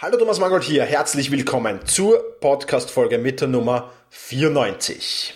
Hallo 0.00 0.16
Thomas 0.16 0.38
Mangold 0.38 0.62
hier, 0.62 0.84
herzlich 0.84 1.32
willkommen 1.32 1.80
zur 1.84 2.22
Podcast-Folge 2.38 3.18
mit 3.18 3.40
der 3.40 3.48
Nummer 3.48 3.90
94. 4.10 5.34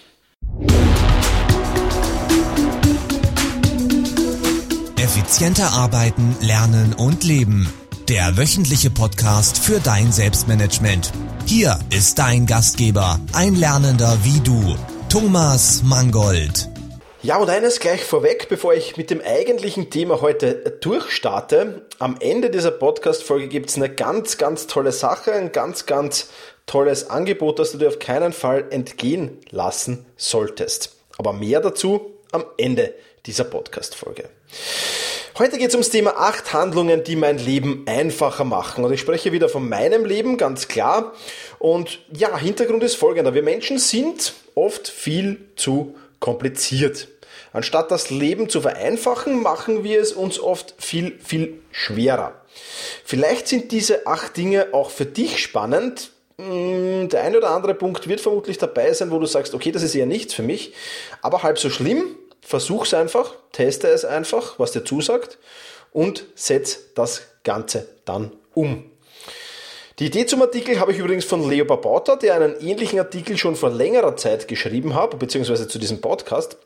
Effizienter 4.97 5.73
arbeiten, 5.73 6.37
lernen 6.41 6.95
und 6.97 7.25
leben. 7.25 7.69
Der 8.09 8.37
wöchentliche 8.37 8.91
Podcast 8.91 9.59
für 9.59 9.80
dein 9.80 10.12
Selbstmanagement. 10.12 11.11
Hier 11.45 11.81
ist 11.91 12.21
dein 12.21 12.47
Gastgeber, 12.47 13.19
ein 13.33 13.57
Lernender 13.57 14.17
wie 14.23 14.39
du, 14.39 14.77
Thomas 15.09 15.83
Mangold. 15.83 16.71
Ja, 17.25 17.36
und 17.36 17.48
eines 17.48 17.79
gleich 17.79 18.02
vorweg, 18.02 18.48
bevor 18.48 18.75
ich 18.75 18.96
mit 18.96 19.09
dem 19.09 19.20
eigentlichen 19.20 19.91
Thema 19.91 20.21
heute 20.22 20.54
durchstarte. 20.80 21.82
Am 22.00 22.16
Ende 22.18 22.50
dieser 22.50 22.72
Podcast-Folge 22.72 23.46
gibt 23.46 23.71
es 23.71 23.77
eine 23.77 23.89
ganz, 23.89 24.39
ganz 24.39 24.66
tolle 24.66 24.91
Sache, 24.91 25.32
ein 25.32 25.53
ganz, 25.53 25.86
ganz 25.86 26.30
tolles 26.66 27.11
Angebot, 27.11 27.61
das 27.61 27.71
du 27.71 27.79
dir 27.79 27.86
auf 27.86 28.00
keinen 28.00 28.32
Fall 28.32 28.64
entgehen 28.71 29.39
lassen 29.50 30.04
solltest. 30.16 30.96
Aber 31.16 31.32
mehr 31.32 31.61
dazu 31.61 32.10
am 32.32 32.44
Ende 32.58 32.92
dieser 33.24 33.44
Podcast-Folge. 33.44 34.28
Heute 35.38 35.58
geht 35.58 35.68
es 35.68 35.74
ums 35.77 35.91
Thema 35.91 36.16
acht 36.16 36.52
Handlungen, 36.52 37.04
die 37.04 37.14
mein 37.14 37.38
Leben 37.38 37.84
einfacher 37.86 38.42
machen. 38.42 38.84
Und 38.84 38.92
ich 38.92 39.00
spreche 39.00 39.30
wieder 39.30 39.48
von 39.48 39.68
meinem 39.68 40.04
Leben, 40.04 40.38
ganz 40.38 40.66
klar. 40.66 41.12
Und 41.60 42.00
ja, 42.12 42.36
Hintergrund 42.36 42.82
ist 42.82 42.96
folgender. 42.96 43.32
Wir 43.32 43.44
Menschen 43.44 43.78
sind 43.78 44.34
oft 44.56 44.88
viel 44.88 45.46
zu 45.54 45.94
kompliziert. 46.22 47.08
Anstatt 47.52 47.90
das 47.90 48.08
Leben 48.08 48.48
zu 48.48 48.62
vereinfachen, 48.62 49.42
machen 49.42 49.84
wir 49.84 50.00
es 50.00 50.12
uns 50.12 50.40
oft 50.40 50.74
viel, 50.78 51.18
viel 51.22 51.58
schwerer. 51.70 52.40
Vielleicht 53.04 53.48
sind 53.48 53.72
diese 53.72 54.06
acht 54.06 54.36
Dinge 54.38 54.68
auch 54.72 54.88
für 54.88 55.04
dich 55.04 55.42
spannend. 55.42 56.12
Hm, 56.38 57.10
der 57.10 57.24
eine 57.24 57.36
oder 57.36 57.50
andere 57.50 57.74
Punkt 57.74 58.08
wird 58.08 58.22
vermutlich 58.22 58.56
dabei 58.56 58.92
sein, 58.94 59.10
wo 59.10 59.19
du 59.19 59.27
sagst, 59.27 59.52
okay, 59.52 59.72
das 59.72 59.82
ist 59.82 59.94
eher 59.94 60.06
nichts 60.06 60.32
für 60.32 60.42
mich, 60.42 60.72
aber 61.20 61.42
halb 61.42 61.58
so 61.58 61.69
schlimm. 61.69 62.16
Versuch's 62.41 62.94
einfach, 62.94 63.34
teste 63.52 63.88
es 63.88 64.04
einfach, 64.04 64.58
was 64.58 64.72
dir 64.72 64.84
zusagt 64.84 65.38
und 65.92 66.25
setz 66.34 66.94
das 66.94 67.22
Ganze 67.44 67.88
dann 68.04 68.32
um. 68.54 68.91
Die 70.03 70.08
Idee 70.08 70.27
zum 70.27 70.42
Artikel 70.42 70.81
habe 70.81 70.91
ich 70.91 70.98
übrigens 70.98 71.27
von 71.27 71.48
Leo 71.48 71.64
Babauta, 71.64 72.17
der 72.17 72.34
einen 72.34 72.58
ähnlichen 72.58 72.98
Artikel 72.98 73.39
schon 73.39 73.55
vor 73.55 73.70
längerer 73.70 74.17
Zeit 74.17 74.48
geschrieben 74.48 74.97
hat, 74.97 75.17
beziehungsweise 75.17 75.69
zu 75.69 75.78
diesem 75.78 76.00
Podcast 76.00 76.56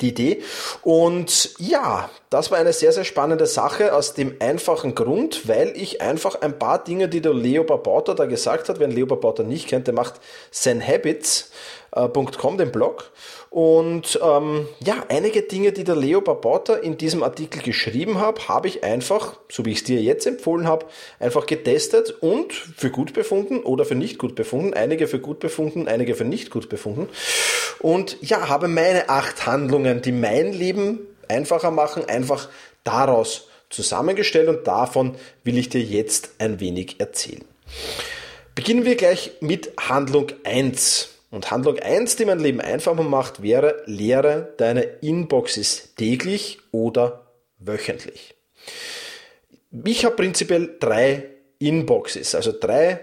die 0.00 0.08
Idee. 0.08 0.42
Und 0.80 1.50
ja, 1.58 2.08
das 2.30 2.50
war 2.50 2.56
eine 2.56 2.72
sehr, 2.72 2.92
sehr 2.92 3.04
spannende 3.04 3.44
Sache 3.44 3.94
aus 3.94 4.14
dem 4.14 4.36
einfachen 4.40 4.94
Grund, 4.94 5.46
weil 5.46 5.74
ich 5.76 6.00
einfach 6.00 6.40
ein 6.40 6.58
paar 6.58 6.82
Dinge, 6.82 7.10
die 7.10 7.20
der 7.20 7.34
Leo 7.34 7.64
Babauta 7.64 8.14
da 8.14 8.24
gesagt 8.24 8.70
hat, 8.70 8.80
wer 8.80 8.88
Leo 8.88 9.04
Babauta 9.04 9.42
nicht 9.42 9.68
kennt, 9.68 9.86
der 9.86 9.92
macht 9.92 10.14
zenhabits.com, 11.92 12.58
den 12.58 12.72
Blog. 12.72 13.10
Und 13.50 14.18
ähm, 14.22 14.68
ja, 14.84 15.04
einige 15.08 15.42
Dinge, 15.42 15.72
die 15.72 15.84
der 15.84 15.96
Leo 15.96 16.20
Babauta 16.20 16.74
in 16.74 16.98
diesem 16.98 17.22
Artikel 17.22 17.62
geschrieben 17.62 18.20
hat, 18.20 18.48
habe 18.48 18.68
ich 18.68 18.84
einfach, 18.84 19.38
so 19.48 19.64
wie 19.64 19.72
ich 19.72 19.78
es 19.78 19.84
dir 19.84 20.00
jetzt 20.02 20.26
empfohlen 20.26 20.66
habe, 20.66 20.86
einfach 21.18 21.46
getestet 21.46 22.10
und 22.20 22.52
für 22.52 22.90
gut 22.90 23.14
befunden 23.14 23.60
oder 23.60 23.84
für 23.84 23.94
nicht 23.94 24.18
gut 24.18 24.34
befunden. 24.34 24.74
Einige 24.74 25.08
für 25.08 25.18
gut 25.18 25.40
befunden, 25.40 25.88
einige 25.88 26.14
für 26.14 26.24
nicht 26.24 26.50
gut 26.50 26.68
befunden. 26.68 27.08
Und 27.80 28.18
ja, 28.20 28.48
habe 28.48 28.68
meine 28.68 29.08
acht 29.08 29.46
Handlungen, 29.46 30.02
die 30.02 30.12
mein 30.12 30.52
Leben 30.52 31.00
einfacher 31.28 31.70
machen, 31.70 32.04
einfach 32.06 32.48
daraus 32.84 33.48
zusammengestellt 33.70 34.48
und 34.48 34.66
davon 34.66 35.14
will 35.44 35.58
ich 35.58 35.68
dir 35.68 35.82
jetzt 35.82 36.30
ein 36.38 36.60
wenig 36.60 37.00
erzählen. 37.00 37.44
Beginnen 38.54 38.84
wir 38.84 38.96
gleich 38.96 39.32
mit 39.40 39.72
Handlung 39.78 40.28
1. 40.44 41.17
Und 41.30 41.50
Handlung 41.50 41.78
1, 41.78 42.16
die 42.16 42.24
mein 42.24 42.38
Leben 42.38 42.60
einfacher 42.60 43.02
macht, 43.02 43.42
wäre, 43.42 43.82
leere 43.86 44.54
deine 44.56 44.82
Inboxes 44.82 45.94
täglich 45.94 46.58
oder 46.72 47.32
wöchentlich. 47.58 48.34
Ich 49.84 50.04
habe 50.04 50.16
prinzipiell 50.16 50.76
drei 50.80 51.24
Inboxes, 51.58 52.34
also 52.34 52.52
drei 52.58 53.00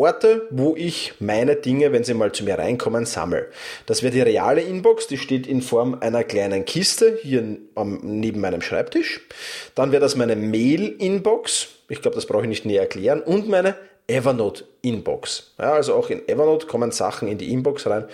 Orte, 0.00 0.46
wo 0.50 0.76
ich 0.76 1.14
meine 1.18 1.56
Dinge, 1.56 1.92
wenn 1.92 2.04
sie 2.04 2.14
mal 2.14 2.30
zu 2.30 2.44
mir 2.44 2.56
reinkommen, 2.56 3.04
sammle. 3.04 3.48
Das 3.84 4.04
wäre 4.04 4.12
die 4.12 4.20
reale 4.20 4.60
Inbox, 4.60 5.08
die 5.08 5.18
steht 5.18 5.48
in 5.48 5.60
Form 5.60 5.98
einer 6.00 6.22
kleinen 6.22 6.64
Kiste 6.64 7.18
hier 7.20 7.42
neben 7.74 8.40
meinem 8.40 8.62
Schreibtisch. 8.62 9.26
Dann 9.74 9.90
wäre 9.90 10.00
das 10.00 10.14
meine 10.14 10.36
Mail-Inbox, 10.36 11.66
ich 11.88 12.00
glaube, 12.00 12.14
das 12.14 12.26
brauche 12.26 12.42
ich 12.42 12.48
nicht 12.48 12.64
näher 12.64 12.82
erklären, 12.82 13.20
und 13.20 13.48
meine 13.48 13.74
Evernote 14.08 14.64
Inbox. 14.82 15.52
Ja, 15.58 15.74
also 15.74 15.94
auch 15.94 16.10
in 16.10 16.26
Evernote 16.28 16.66
kommen 16.66 16.90
Sachen 16.90 17.28
in 17.28 17.38
die 17.38 17.52
Inbox 17.52 17.86
rein 17.86 18.08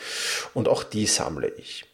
und 0.52 0.68
auch 0.68 0.82
die 0.82 1.06
sammle 1.06 1.52
ich. 1.56 1.86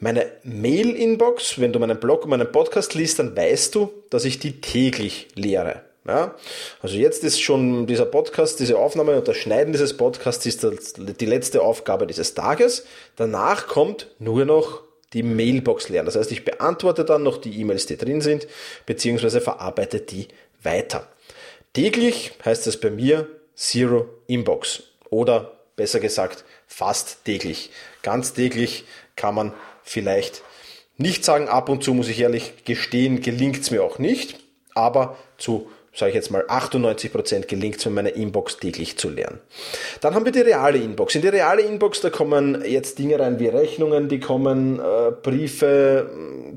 Meine 0.00 0.32
Mail-Inbox, 0.42 1.60
wenn 1.60 1.72
du 1.72 1.78
meinen 1.78 2.00
Blog 2.00 2.24
und 2.24 2.30
meinen 2.30 2.50
Podcast 2.50 2.94
liest, 2.94 3.20
dann 3.20 3.36
weißt 3.36 3.74
du, 3.76 3.92
dass 4.10 4.24
ich 4.24 4.40
die 4.40 4.60
täglich 4.60 5.28
leere. 5.36 5.82
Ja, 6.04 6.34
also 6.80 6.96
jetzt 6.96 7.22
ist 7.22 7.40
schon 7.40 7.86
dieser 7.86 8.06
Podcast, 8.06 8.58
diese 8.58 8.76
Aufnahme 8.76 9.16
und 9.16 9.28
das 9.28 9.36
Schneiden 9.36 9.72
dieses 9.72 9.96
Podcasts 9.96 10.44
ist 10.44 10.66
die 10.98 11.26
letzte 11.26 11.62
Aufgabe 11.62 12.08
dieses 12.08 12.34
Tages. 12.34 12.84
Danach 13.14 13.68
kommt 13.68 14.08
nur 14.18 14.44
noch 14.44 14.82
die 15.12 15.22
Mailbox 15.22 15.88
leeren. 15.90 16.06
Das 16.06 16.16
heißt, 16.16 16.32
ich 16.32 16.44
beantworte 16.44 17.04
dann 17.04 17.22
noch 17.22 17.36
die 17.36 17.60
E-Mails, 17.60 17.86
die 17.86 17.96
drin 17.96 18.20
sind, 18.20 18.48
beziehungsweise 18.84 19.40
verarbeite 19.40 20.00
die 20.00 20.26
weiter. 20.64 21.06
Täglich 21.72 22.32
heißt 22.44 22.66
es 22.66 22.78
bei 22.78 22.90
mir 22.90 23.28
Zero 23.54 24.06
Inbox 24.26 24.82
oder 25.08 25.58
besser 25.74 26.00
gesagt 26.00 26.44
fast 26.66 27.24
täglich. 27.24 27.70
Ganz 28.02 28.34
täglich 28.34 28.84
kann 29.16 29.34
man 29.34 29.54
vielleicht 29.82 30.42
nicht 30.98 31.24
sagen, 31.24 31.48
ab 31.48 31.70
und 31.70 31.82
zu 31.82 31.94
muss 31.94 32.08
ich 32.08 32.20
ehrlich 32.20 32.64
gestehen, 32.66 33.22
gelingt 33.22 33.60
es 33.60 33.70
mir 33.70 33.82
auch 33.82 33.98
nicht, 33.98 34.38
aber 34.74 35.16
zu 35.38 35.70
sage 35.94 36.10
ich 36.10 36.14
jetzt 36.14 36.30
mal, 36.30 36.42
98% 36.46 37.46
gelingt 37.46 37.76
es 37.76 37.84
mir, 37.84 37.92
meine 37.92 38.10
Inbox 38.10 38.56
täglich 38.56 38.96
zu 38.96 39.10
lernen. 39.10 39.40
Dann 40.00 40.14
haben 40.14 40.24
wir 40.24 40.32
die 40.32 40.40
reale 40.40 40.78
Inbox. 40.78 41.14
In 41.14 41.22
die 41.22 41.28
reale 41.28 41.62
Inbox, 41.62 42.00
da 42.00 42.08
kommen 42.08 42.64
jetzt 42.64 42.98
Dinge 42.98 43.18
rein 43.18 43.38
wie 43.38 43.48
Rechnungen, 43.48 44.08
die 44.08 44.18
kommen, 44.18 44.78
äh, 44.78 45.10
Briefe, 45.22 46.08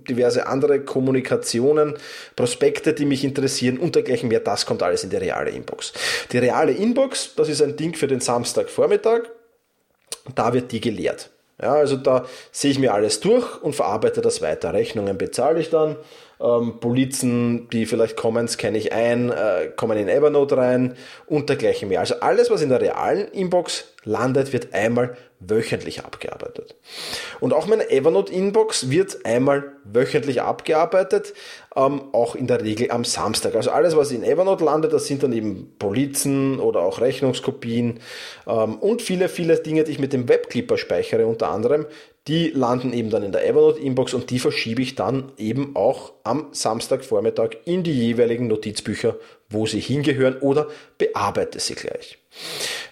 diverse 0.08 0.48
andere 0.48 0.82
Kommunikationen, 0.82 1.96
Prospekte, 2.36 2.94
die 2.94 3.06
mich 3.06 3.26
interessieren 3.26 3.78
und 3.78 3.96
dergleichen 3.96 4.30
mehr. 4.30 4.40
Das 4.40 4.66
kommt 4.66 4.82
alles 4.82 5.04
in 5.04 5.10
die 5.10 5.18
reale 5.18 5.52
Inbox. 5.52 5.92
Die 6.32 6.38
reale 6.38 6.72
Inbox, 6.72 7.36
das 7.36 7.50
ist 7.50 7.62
ein 7.62 7.76
Ding 7.76 7.94
für 7.94 8.08
den 8.08 8.22
Samstagvormittag. 8.22 9.24
Da 10.34 10.54
wird 10.54 10.72
die 10.72 10.80
geleert. 10.80 11.30
Ja, 11.62 11.74
also 11.74 11.96
da 11.96 12.26
sehe 12.52 12.72
ich 12.72 12.80
mir 12.80 12.94
alles 12.94 13.22
durch 13.22 13.62
und 13.62 13.76
verarbeite 13.76 14.22
das 14.22 14.42
weiter. 14.42 14.74
Rechnungen 14.74 15.18
bezahle 15.18 15.60
ich 15.60 15.70
dann, 15.70 15.96
ähm, 16.40 16.80
Polizen, 16.80 17.70
die 17.70 17.86
vielleicht 17.86 18.18
kommen, 18.18 18.48
scanne 18.48 18.78
ich 18.78 18.92
ein, 18.92 19.30
äh, 19.32 19.72
kommen 19.76 19.98
in 19.98 20.08
Evernote 20.08 20.58
rein 20.58 20.96
und 21.28 21.50
dergleichen 21.50 21.90
mehr. 21.90 22.00
Also 22.00 22.16
alles, 22.20 22.50
was 22.50 22.62
in 22.62 22.70
der 22.70 22.82
realen 22.82 23.28
Inbox 23.30 23.86
landet, 24.04 24.54
wird 24.54 24.74
einmal 24.74 25.18
wöchentlich 25.40 26.04
abgearbeitet. 26.04 26.76
Und 27.40 27.54
auch 27.54 27.68
meine 27.68 27.90
Evernote-Inbox 27.90 28.90
wird 28.90 29.26
einmal 29.26 29.74
wöchentlich 29.84 30.42
abgearbeitet, 30.42 31.34
ähm, 31.76 32.02
auch 32.14 32.36
in 32.36 32.48
der 32.48 32.64
Regel 32.64 32.92
am 32.92 33.04
Samstag. 33.04 33.56
Also 33.56 33.72
alles, 33.72 33.96
was 33.96 34.12
in 34.12 34.24
Evernote 34.24 34.64
landet, 34.64 34.94
das 34.94 35.08
sind 35.08 35.24
dann 35.24 35.34
eben 35.34 35.76
Polizen 35.78 36.60
oder 36.60 36.82
auch 36.82 37.02
Rechnungskopien 37.02 38.00
ähm, 38.48 38.76
und 38.78 39.02
viele, 39.02 39.30
viele 39.30 39.58
Dinge, 39.58 39.84
die 39.84 39.92
ich 39.92 40.00
mit 40.00 40.14
dem 40.14 40.30
Webclipper 40.30 40.78
speichere, 40.78 41.28
unter 41.28 41.50
anderem, 41.50 41.86
die 42.28 42.50
landen 42.50 42.92
eben 42.92 43.12
dann 43.12 43.22
in 43.22 43.32
der 43.32 43.48
Evernote-Inbox 43.48 44.16
und 44.16 44.32
die 44.32 44.40
verschiebe 44.40 44.82
ich 44.82 44.96
dann 44.96 45.32
eben 45.38 45.76
auch 45.76 46.14
am 46.24 46.48
Samstagvormittag 46.52 47.52
in 47.66 47.84
die 47.84 47.94
jeweiligen 47.94 48.48
Notizbücher, 48.48 49.18
wo 49.50 49.68
sie 49.68 49.80
hingehören 49.80 50.38
oder 50.40 50.68
bearbeite 50.98 51.60
sie 51.60 51.76
gleich. 51.76 52.18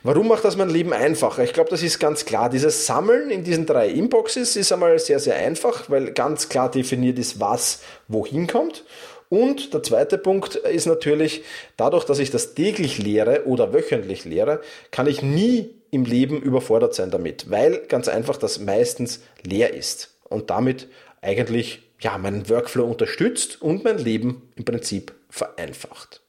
Warum 0.03 0.27
macht 0.27 0.45
das 0.45 0.55
mein 0.55 0.69
Leben 0.69 0.93
einfacher? 0.93 1.43
Ich 1.43 1.53
glaube, 1.53 1.71
das 1.71 1.81
ist 1.81 1.97
ganz 1.99 2.25
klar. 2.25 2.49
Dieses 2.49 2.85
Sammeln 2.85 3.31
in 3.31 3.43
diesen 3.43 3.65
drei 3.65 3.89
Inboxes 3.89 4.55
ist 4.55 4.71
einmal 4.71 4.99
sehr, 4.99 5.19
sehr 5.19 5.35
einfach, 5.35 5.89
weil 5.89 6.11
ganz 6.11 6.49
klar 6.49 6.69
definiert 6.69 7.17
ist, 7.17 7.39
was 7.39 7.81
wohin 8.07 8.45
kommt. 8.45 8.83
Und 9.29 9.73
der 9.73 9.81
zweite 9.81 10.19
Punkt 10.19 10.55
ist 10.55 10.85
natürlich, 10.85 11.43
dadurch, 11.75 12.03
dass 12.05 12.19
ich 12.19 12.29
das 12.29 12.53
täglich 12.53 12.99
lehre 12.99 13.45
oder 13.47 13.73
wöchentlich 13.73 14.25
lehre, 14.25 14.61
kann 14.91 15.07
ich 15.07 15.23
nie 15.23 15.73
im 15.93 16.05
Leben 16.05 16.41
überfordert 16.41 16.95
sein 16.95 17.11
damit, 17.11 17.51
weil 17.51 17.85
ganz 17.87 18.07
einfach 18.07 18.37
das 18.37 18.59
meistens 18.59 19.21
leer 19.43 19.73
ist 19.73 20.15
und 20.23 20.49
damit 20.49 20.87
eigentlich 21.21 21.83
ja, 21.99 22.17
meinen 22.17 22.49
Workflow 22.49 22.83
unterstützt 22.83 23.61
und 23.61 23.83
mein 23.83 23.99
Leben 23.99 24.49
im 24.55 24.65
Prinzip 24.65 25.13
vereinfacht. 25.29 26.21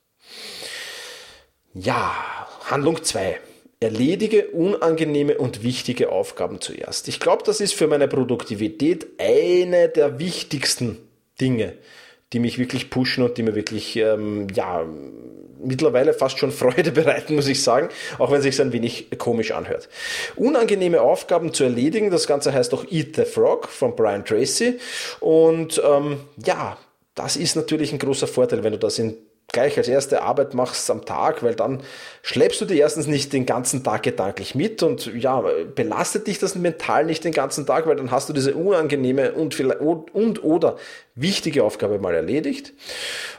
Ja, 1.72 2.14
Handlung 2.64 3.02
2. 3.02 3.40
Erledige 3.80 4.48
unangenehme 4.48 5.36
und 5.38 5.62
wichtige 5.62 6.10
Aufgaben 6.10 6.60
zuerst. 6.60 7.08
Ich 7.08 7.18
glaube, 7.18 7.42
das 7.44 7.60
ist 7.60 7.74
für 7.74 7.86
meine 7.86 8.06
Produktivität 8.06 9.06
eine 9.18 9.88
der 9.88 10.18
wichtigsten 10.18 10.98
Dinge, 11.40 11.74
die 12.34 12.40
mich 12.40 12.58
wirklich 12.58 12.90
pushen 12.90 13.24
und 13.24 13.38
die 13.38 13.42
mir 13.44 13.54
wirklich, 13.54 13.96
ähm, 13.96 14.48
ja, 14.54 14.84
mittlerweile 15.62 16.12
fast 16.12 16.38
schon 16.38 16.50
Freude 16.52 16.92
bereiten, 16.92 17.36
muss 17.36 17.46
ich 17.46 17.62
sagen, 17.62 17.88
auch 18.18 18.30
wenn 18.30 18.38
es 18.38 18.42
sich 18.44 18.60
ein 18.60 18.72
wenig 18.72 19.06
komisch 19.18 19.52
anhört. 19.52 19.88
Unangenehme 20.36 21.00
Aufgaben 21.00 21.54
zu 21.54 21.64
erledigen, 21.64 22.10
das 22.10 22.26
Ganze 22.26 22.52
heißt 22.52 22.74
auch 22.74 22.84
Eat 22.90 23.16
the 23.16 23.24
Frog 23.24 23.68
von 23.68 23.96
Brian 23.96 24.24
Tracy. 24.24 24.78
Und 25.20 25.80
ähm, 25.88 26.18
ja, 26.44 26.76
das 27.14 27.36
ist 27.36 27.54
natürlich 27.54 27.92
ein 27.92 27.98
großer 27.98 28.26
Vorteil, 28.26 28.64
wenn 28.64 28.72
du 28.72 28.78
das 28.78 28.98
in 28.98 29.16
gleich 29.52 29.78
als 29.78 29.88
erste 29.88 30.22
Arbeit 30.22 30.52
machst 30.54 30.90
am 30.90 31.04
Tag, 31.04 31.42
weil 31.42 31.54
dann 31.54 31.80
schleppst 32.22 32.60
du 32.60 32.64
dir 32.64 32.76
erstens 32.76 33.06
nicht 33.06 33.32
den 33.32 33.46
ganzen 33.46 33.84
Tag 33.84 34.02
gedanklich 34.02 34.54
mit 34.54 34.82
und 34.82 35.06
ja, 35.14 35.44
belastet 35.74 36.26
dich 36.26 36.38
das 36.38 36.54
mental 36.54 37.04
nicht 37.04 37.24
den 37.24 37.32
ganzen 37.32 37.64
Tag, 37.64 37.86
weil 37.86 37.96
dann 37.96 38.10
hast 38.10 38.28
du 38.28 38.32
diese 38.32 38.54
unangenehme 38.54 39.32
und, 39.32 39.58
und 39.60 40.42
oder 40.42 40.76
wichtige 41.14 41.62
Aufgabe 41.62 41.98
mal 41.98 42.14
erledigt. 42.14 42.72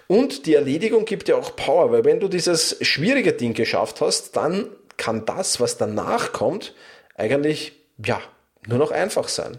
Und 0.07 0.45
die 0.45 0.53
Erledigung 0.53 1.05
gibt 1.05 1.27
dir 1.27 1.37
auch 1.37 1.55
Power, 1.55 1.91
weil 1.91 2.05
wenn 2.05 2.19
du 2.19 2.27
dieses 2.27 2.77
schwierige 2.81 3.33
Ding 3.33 3.53
geschafft 3.53 4.01
hast, 4.01 4.35
dann 4.37 4.69
kann 4.97 5.25
das, 5.25 5.59
was 5.59 5.77
danach 5.77 6.31
kommt, 6.31 6.73
eigentlich, 7.15 7.73
ja, 8.03 8.21
nur 8.67 8.79
noch 8.79 8.91
einfach 8.91 9.27
sein. 9.27 9.57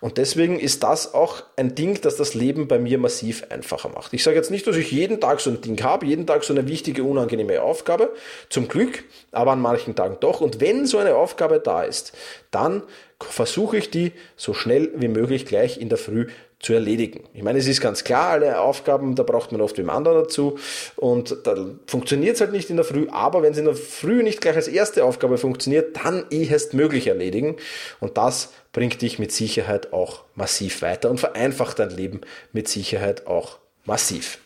Und 0.00 0.18
deswegen 0.18 0.58
ist 0.58 0.82
das 0.82 1.14
auch 1.14 1.42
ein 1.56 1.74
Ding, 1.74 2.00
das 2.00 2.16
das 2.16 2.34
Leben 2.34 2.68
bei 2.68 2.78
mir 2.78 2.98
massiv 2.98 3.44
einfacher 3.50 3.88
macht. 3.90 4.12
Ich 4.14 4.24
sage 4.24 4.36
jetzt 4.36 4.50
nicht, 4.50 4.66
dass 4.66 4.76
ich 4.76 4.90
jeden 4.90 5.20
Tag 5.20 5.40
so 5.40 5.50
ein 5.50 5.60
Ding 5.60 5.82
habe, 5.82 6.06
jeden 6.06 6.26
Tag 6.26 6.44
so 6.44 6.52
eine 6.52 6.66
wichtige, 6.68 7.04
unangenehme 7.04 7.62
Aufgabe, 7.62 8.14
zum 8.48 8.68
Glück, 8.68 9.04
aber 9.32 9.52
an 9.52 9.60
manchen 9.60 9.94
Tagen 9.94 10.16
doch. 10.20 10.40
Und 10.40 10.60
wenn 10.60 10.86
so 10.86 10.98
eine 10.98 11.14
Aufgabe 11.14 11.60
da 11.60 11.82
ist, 11.82 12.12
dann 12.50 12.82
versuche 13.20 13.76
ich 13.76 13.90
die 13.90 14.12
so 14.36 14.54
schnell 14.54 14.92
wie 14.94 15.08
möglich 15.08 15.44
gleich 15.44 15.78
in 15.80 15.88
der 15.88 15.98
Früh 15.98 16.28
zu 16.60 16.72
erledigen. 16.72 17.24
Ich 17.34 17.42
meine, 17.42 17.58
es 17.58 17.68
ist 17.68 17.80
ganz 17.80 18.02
klar, 18.02 18.30
alle 18.30 18.60
Aufgaben, 18.60 19.14
da 19.14 19.22
braucht 19.22 19.52
man 19.52 19.60
oft 19.60 19.78
jemand 19.78 19.98
anderen 19.98 20.24
dazu 20.24 20.58
und 20.96 21.36
da 21.44 21.54
funktioniert 21.86 22.34
es 22.34 22.40
halt 22.40 22.50
nicht 22.52 22.68
in 22.68 22.76
der 22.76 22.84
Früh, 22.84 23.06
aber 23.10 23.42
wenn 23.42 23.52
es 23.52 23.58
in 23.58 23.66
der 23.66 23.76
Früh 23.76 24.24
nicht 24.24 24.40
gleich 24.40 24.56
als 24.56 24.66
erste 24.66 25.04
Aufgabe 25.04 25.38
funktioniert, 25.38 25.96
dann 26.04 26.26
ehest 26.30 26.74
möglich 26.74 27.06
erledigen 27.06 27.56
und 28.00 28.18
das 28.18 28.52
bringt 28.72 29.00
dich 29.02 29.20
mit 29.20 29.30
Sicherheit 29.30 29.92
auch 29.92 30.24
massiv 30.34 30.82
weiter 30.82 31.10
und 31.10 31.20
vereinfacht 31.20 31.78
dein 31.78 31.90
Leben 31.90 32.22
mit 32.52 32.68
Sicherheit 32.68 33.28
auch 33.28 33.58
massiv. 33.84 34.38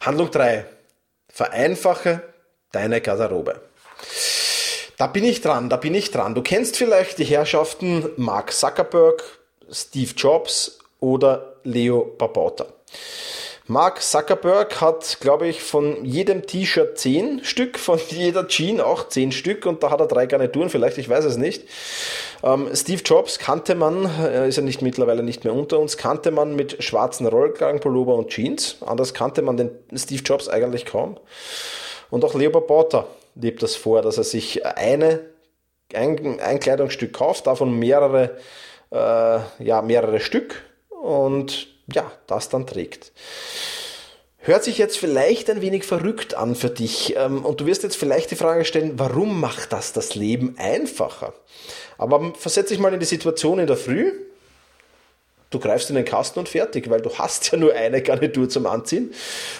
Handlung 0.00 0.30
3. 0.30 0.66
Vereinfache 1.28 2.22
deine 2.72 3.00
Garderobe. 3.00 3.60
Da 4.98 5.06
bin 5.06 5.24
ich 5.24 5.40
dran, 5.40 5.70
da 5.70 5.76
bin 5.76 5.94
ich 5.94 6.10
dran. 6.10 6.34
Du 6.34 6.42
kennst 6.42 6.76
vielleicht 6.76 7.18
die 7.18 7.24
Herrschaften 7.24 8.10
Mark 8.16 8.52
Zuckerberg, 8.52 9.22
Steve 9.70 10.12
Jobs 10.16 10.78
oder 11.00 11.54
Leo 11.64 12.14
Babauta. 12.18 12.66
Mark 13.70 14.00
Zuckerberg 14.00 14.80
hat, 14.80 15.18
glaube 15.20 15.46
ich, 15.46 15.62
von 15.62 16.02
jedem 16.02 16.46
T-Shirt 16.46 16.96
zehn 16.96 17.44
Stück, 17.44 17.78
von 17.78 18.00
jeder 18.08 18.48
Jean 18.48 18.80
auch 18.80 19.08
zehn 19.08 19.30
Stück 19.30 19.66
und 19.66 19.82
da 19.82 19.90
hat 19.90 20.00
er 20.00 20.06
drei 20.06 20.24
Garnituren, 20.24 20.70
vielleicht, 20.70 20.96
ich 20.96 21.08
weiß 21.08 21.26
es 21.26 21.36
nicht. 21.36 21.64
Ähm, 22.42 22.70
Steve 22.72 23.02
Jobs 23.04 23.38
kannte 23.38 23.74
man, 23.74 24.06
äh, 24.24 24.48
ist 24.48 24.56
ja 24.56 24.62
nicht 24.62 24.80
mittlerweile 24.80 25.22
nicht 25.22 25.44
mehr 25.44 25.52
unter 25.52 25.78
uns, 25.78 25.98
kannte 25.98 26.30
man 26.30 26.56
mit 26.56 26.82
schwarzen 26.82 27.26
Rollkragenpullover 27.26 28.14
und 28.14 28.30
Jeans. 28.30 28.76
Anders 28.80 29.12
kannte 29.12 29.42
man 29.42 29.58
den 29.58 29.70
Steve 29.94 30.22
Jobs 30.22 30.48
eigentlich 30.48 30.86
kaum. 30.86 31.18
Und 32.08 32.24
auch 32.24 32.34
Leo 32.34 32.50
Babauta 32.50 33.06
lebt 33.34 33.62
das 33.62 33.76
vor, 33.76 34.00
dass 34.00 34.16
er 34.16 34.24
sich 34.24 34.64
eine, 34.64 35.20
ein, 35.92 36.40
ein 36.40 36.58
Kleidungsstück 36.58 37.12
kauft, 37.12 37.46
davon 37.46 37.78
mehrere 37.78 38.38
äh, 38.90 39.38
ja, 39.58 39.82
mehrere 39.82 40.20
Stück 40.20 40.62
und 40.88 41.68
ja, 41.92 42.10
das 42.26 42.48
dann 42.48 42.66
trägt. 42.66 43.12
Hört 44.38 44.64
sich 44.64 44.78
jetzt 44.78 44.96
vielleicht 44.96 45.50
ein 45.50 45.60
wenig 45.60 45.84
verrückt 45.84 46.34
an 46.34 46.54
für 46.54 46.70
dich 46.70 47.16
ähm, 47.16 47.44
und 47.44 47.60
du 47.60 47.66
wirst 47.66 47.82
jetzt 47.82 47.96
vielleicht 47.96 48.30
die 48.30 48.36
Frage 48.36 48.64
stellen, 48.64 48.98
warum 48.98 49.40
macht 49.40 49.72
das 49.72 49.92
das 49.92 50.14
Leben 50.14 50.54
einfacher? 50.58 51.34
Aber 51.98 52.32
versetze 52.34 52.72
dich 52.72 52.78
mal 52.78 52.94
in 52.94 53.00
die 53.00 53.06
Situation 53.06 53.58
in 53.58 53.66
der 53.66 53.76
Früh, 53.76 54.12
du 55.50 55.58
greifst 55.58 55.90
in 55.90 55.96
den 55.96 56.04
Kasten 56.04 56.38
und 56.38 56.48
fertig, 56.48 56.88
weil 56.88 57.00
du 57.00 57.12
hast 57.18 57.50
ja 57.50 57.58
nur 57.58 57.74
eine 57.74 58.00
Garnitur 58.00 58.48
zum 58.48 58.66
Anziehen 58.66 59.12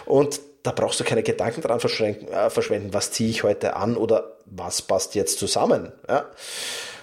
und 0.06 0.40
da 0.62 0.72
brauchst 0.72 1.00
du 1.00 1.04
keine 1.04 1.22
Gedanken 1.22 1.60
dran 1.60 1.78
äh, 1.78 2.50
verschwenden, 2.50 2.92
was 2.92 3.10
ziehe 3.10 3.30
ich 3.30 3.42
heute 3.42 3.76
an 3.76 3.96
oder 3.96 4.36
was 4.46 4.82
passt 4.82 5.14
jetzt 5.14 5.38
zusammen. 5.38 5.92
Ja? 6.08 6.26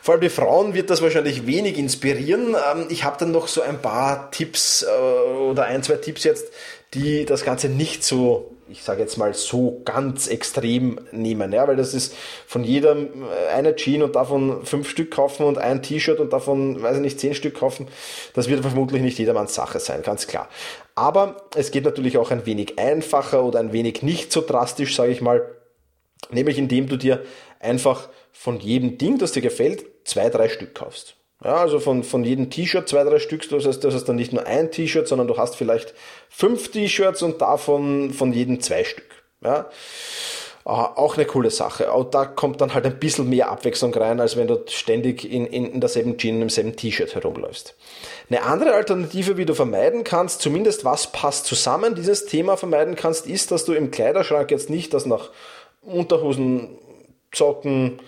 Vor 0.05 0.13
allem 0.13 0.21
die 0.21 0.29
Frauen 0.29 0.75
wird 0.75 0.91
das 0.91 1.01
wahrscheinlich 1.01 1.47
wenig 1.47 1.79
inspirieren. 1.79 2.55
Ähm, 2.71 2.85
ich 2.89 3.03
habe 3.03 3.17
dann 3.17 3.31
noch 3.31 3.47
so 3.47 3.63
ein 3.63 3.81
paar 3.81 4.29
Tipps 4.29 4.83
äh, 4.83 5.31
oder 5.35 5.63
ein, 5.63 5.81
zwei 5.81 5.95
Tipps 5.95 6.23
jetzt, 6.23 6.53
die 6.93 7.25
das 7.25 7.43
Ganze 7.43 7.69
nicht 7.69 8.03
so, 8.03 8.51
ich 8.69 8.83
sage 8.83 9.01
jetzt 9.01 9.17
mal, 9.17 9.33
so 9.33 9.81
ganz 9.83 10.27
extrem 10.27 10.99
nehmen. 11.11 11.51
Ja, 11.51 11.67
weil 11.67 11.75
das 11.75 11.95
ist 11.95 12.13
von 12.45 12.63
jedem 12.63 13.23
äh, 13.23 13.51
eine 13.51 13.75
Jeans 13.75 14.03
und 14.03 14.15
davon 14.15 14.63
fünf 14.63 14.87
Stück 14.91 15.09
kaufen 15.09 15.43
und 15.43 15.57
ein 15.57 15.81
T-Shirt 15.81 16.19
und 16.19 16.31
davon, 16.31 16.83
weiß 16.83 16.97
ich 16.97 17.01
nicht, 17.01 17.19
zehn 17.19 17.33
Stück 17.33 17.55
kaufen. 17.55 17.87
Das 18.35 18.47
wird 18.47 18.61
vermutlich 18.61 19.01
nicht 19.01 19.17
jedermanns 19.17 19.55
Sache 19.55 19.79
sein, 19.79 20.03
ganz 20.03 20.27
klar. 20.27 20.49
Aber 20.93 21.47
es 21.55 21.71
geht 21.71 21.83
natürlich 21.83 22.19
auch 22.19 22.29
ein 22.29 22.45
wenig 22.45 22.77
einfacher 22.77 23.43
oder 23.43 23.59
ein 23.59 23.73
wenig 23.73 24.03
nicht 24.03 24.31
so 24.31 24.41
drastisch, 24.41 24.95
sage 24.95 25.11
ich 25.11 25.21
mal. 25.21 25.49
Nämlich 26.29 26.59
indem 26.59 26.87
du 26.87 26.95
dir 26.95 27.23
einfach 27.59 28.07
von 28.37 28.59
jedem 28.59 28.97
Ding, 28.97 29.17
das 29.17 29.31
dir 29.31 29.41
gefällt, 29.41 29.85
zwei, 30.03 30.29
drei 30.29 30.49
Stück 30.49 30.75
kaufst. 30.75 31.15
Ja, 31.43 31.55
also 31.55 31.79
von, 31.79 32.03
von 32.03 32.23
jedem 32.23 32.49
T-Shirt 32.49 32.87
zwei, 32.87 33.03
drei 33.03 33.19
Stück, 33.19 33.47
das 33.49 33.65
heißt, 33.65 33.83
das 33.83 33.95
heißt 33.95 34.07
dann 34.07 34.17
nicht 34.17 34.33
nur 34.33 34.45
ein 34.45 34.71
T-Shirt, 34.71 35.07
sondern 35.07 35.27
du 35.27 35.37
hast 35.37 35.55
vielleicht 35.55 35.93
fünf 36.29 36.69
T-Shirts 36.69 37.23
und 37.23 37.41
davon 37.41 38.11
von 38.11 38.33
jedem 38.33 38.59
zwei 38.59 38.83
Stück. 38.83 39.23
Ja. 39.41 39.69
Ah, 40.65 40.93
auch 40.95 41.15
eine 41.15 41.25
coole 41.25 41.49
Sache. 41.49 41.91
Auch 41.91 42.05
da 42.05 42.25
kommt 42.25 42.59
dann 42.59 42.73
halt 42.73 42.85
ein 42.85 42.99
bisschen 42.99 43.29
mehr 43.29 43.49
Abwechslung 43.49 43.93
rein, 43.93 44.19
als 44.19 44.35
wenn 44.35 44.47
du 44.47 44.63
ständig 44.67 45.31
in, 45.31 45.45
in, 45.45 45.65
in 45.71 45.79
derselben 45.79 46.17
Jeans 46.17 46.35
und 46.35 46.41
im 46.41 46.49
selben 46.49 46.75
T-Shirt 46.75 47.15
herumläufst. 47.15 47.75
Eine 48.29 48.43
andere 48.43 48.73
Alternative, 48.73 49.37
wie 49.37 49.45
du 49.45 49.53
vermeiden 49.53 50.03
kannst, 50.03 50.41
zumindest 50.41 50.83
was 50.83 51.11
passt 51.11 51.45
zusammen, 51.45 51.95
dieses 51.95 52.25
Thema 52.25 52.57
vermeiden 52.57 52.95
kannst, 52.95 53.27
ist, 53.27 53.51
dass 53.51 53.65
du 53.65 53.73
im 53.73 53.91
Kleiderschrank 53.91 54.51
jetzt 54.51 54.69
nicht 54.69 54.93
das 54.93 55.05
nach 55.05 55.29
Unterhosen, 55.81 56.79
Socken, 57.35 57.99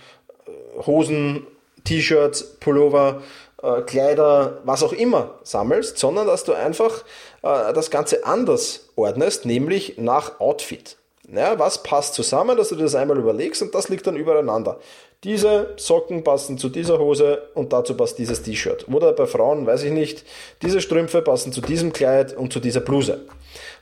Hosen, 0.85 1.47
T-Shirts, 1.83 2.57
Pullover, 2.59 3.21
äh, 3.62 3.81
Kleider, 3.81 4.59
was 4.63 4.83
auch 4.83 4.94
immer 4.94 5.35
sammelst, 5.44 5.97
sondern 5.97 6.27
dass 6.27 6.44
du 6.44 6.53
einfach 6.53 7.03
äh, 7.41 7.74
das 7.74 7.89
Ganze 7.89 8.25
anders 8.25 8.89
ordnest, 8.95 9.45
nämlich 9.45 9.97
nach 9.97 10.39
Outfit. 10.39 10.97
Ja, 11.29 11.59
was 11.59 11.83
passt 11.83 12.13
zusammen, 12.13 12.56
dass 12.56 12.69
du 12.69 12.75
dir 12.75 12.83
das 12.83 12.95
einmal 12.95 13.18
überlegst 13.18 13.62
und 13.62 13.75
das 13.75 13.89
liegt 13.89 14.07
dann 14.07 14.15
übereinander. 14.15 14.79
Diese 15.24 15.74
Socken 15.75 16.24
passen 16.24 16.57
zu 16.57 16.69
dieser 16.69 17.00
Hose 17.00 17.50
und 17.53 17.74
dazu 17.74 17.98
passt 17.98 18.17
dieses 18.17 18.43
T-Shirt. 18.43 18.88
Oder 18.88 19.12
bei 19.12 19.25
Frauen, 19.25 19.65
weiß 19.65 19.84
ich 19.84 19.91
nicht, 19.91 20.24
diese 20.62 20.79
Strümpfe 20.79 21.22
passen 21.22 21.51
zu 21.51 21.60
diesem 21.60 21.91
Kleid 21.91 22.38
und 22.38 22.53
zu 22.53 22.60
dieser 22.60 22.79
Bluse. 22.79 23.25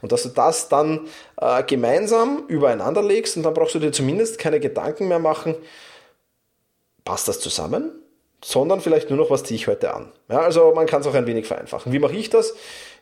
Und 0.01 0.11
dass 0.11 0.23
du 0.23 0.29
das 0.29 0.69
dann 0.69 1.01
äh, 1.39 1.61
gemeinsam 1.63 2.45
übereinander 2.47 3.03
legst 3.03 3.37
und 3.37 3.43
dann 3.43 3.53
brauchst 3.53 3.75
du 3.75 3.79
dir 3.79 3.91
zumindest 3.91 4.39
keine 4.39 4.59
Gedanken 4.59 5.07
mehr 5.07 5.19
machen, 5.19 5.55
passt 7.05 7.27
das 7.27 7.39
zusammen? 7.39 7.91
Sondern 8.47 8.79
vielleicht 8.79 9.09
nur 9.09 9.17
noch, 9.17 9.31
was 9.31 9.43
ziehe 9.43 9.55
ich 9.55 9.67
heute 9.67 9.91
an. 9.91 10.11
Ja, 10.29 10.41
also 10.41 10.71
man 10.75 10.85
kann 10.85 11.01
es 11.01 11.07
auch 11.07 11.15
ein 11.15 11.25
wenig 11.25 11.47
vereinfachen. 11.47 11.91
Wie 11.91 11.97
mache 11.97 12.15
ich 12.15 12.29
das? 12.29 12.53